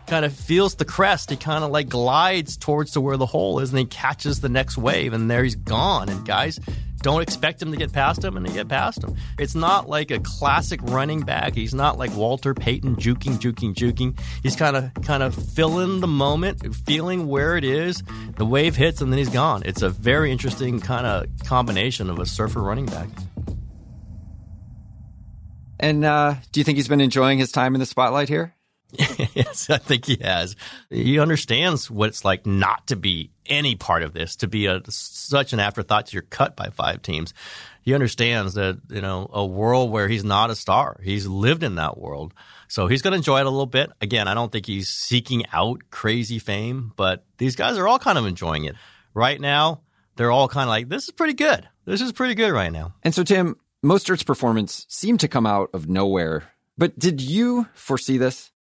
[0.07, 1.29] kind of feels the crest.
[1.29, 4.49] He kind of like glides towards to where the hole is and he catches the
[4.49, 6.09] next wave and there he's gone.
[6.09, 6.59] And guys,
[7.01, 9.15] don't expect him to get past him and they get past him.
[9.39, 11.55] It's not like a classic running back.
[11.55, 14.19] He's not like Walter Payton juking, juking, juking.
[14.43, 18.03] He's kind of kind of filling the moment, feeling where it is.
[18.37, 19.63] The wave hits and then he's gone.
[19.65, 23.09] It's a very interesting kind of combination of a surfer running back.
[25.79, 28.53] And uh, do you think he's been enjoying his time in the spotlight here?
[29.33, 30.55] yes, I think he has.
[30.89, 34.81] He understands what it's like not to be any part of this, to be a,
[34.89, 37.33] such an afterthought to your cut by five teams.
[37.81, 40.99] He understands that, you know, a world where he's not a star.
[41.03, 42.33] He's lived in that world.
[42.67, 43.91] So he's going to enjoy it a little bit.
[44.01, 48.17] Again, I don't think he's seeking out crazy fame, but these guys are all kind
[48.17, 48.75] of enjoying it.
[49.13, 49.81] Right now,
[50.15, 51.67] they're all kind of like, this is pretty good.
[51.85, 52.93] This is pretty good right now.
[53.03, 56.43] And so, Tim, Mostert's performance seemed to come out of nowhere.
[56.77, 58.50] But did you foresee this?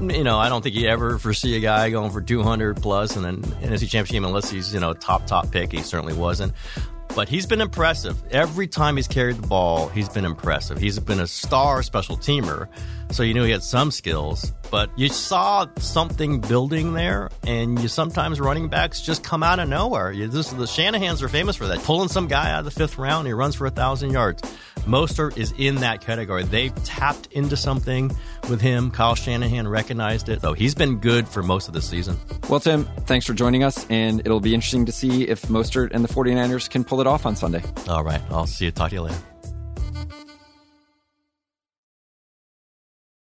[0.00, 3.24] You know, I don't think you ever foresee a guy going for 200 plus and
[3.24, 5.72] then NFC Championship game unless he's, you know, top, top pick.
[5.72, 6.52] He certainly wasn't.
[7.14, 8.16] But he's been impressive.
[8.30, 10.78] Every time he's carried the ball, he's been impressive.
[10.78, 12.68] He's been a star special teamer.
[13.10, 17.88] So you knew he had some skills, but you saw something building there, and you
[17.88, 20.12] sometimes running backs just come out of nowhere.
[20.12, 22.98] You, this, the Shanahans are famous for that, pulling some guy out of the fifth
[22.98, 24.42] round, he runs for a thousand yards.
[24.86, 26.42] Mostert is in that category.
[26.44, 28.10] They've tapped into something
[28.48, 28.90] with him.
[28.90, 32.16] Kyle Shanahan recognized it, though he's been good for most of the season.
[32.48, 36.04] Well, Tim, thanks for joining us, and it'll be interesting to see if Mostert and
[36.04, 37.62] the 49ers can pull it off on Sunday.
[37.88, 38.20] All right.
[38.30, 38.70] I'll see you.
[38.70, 39.29] Talk to you later.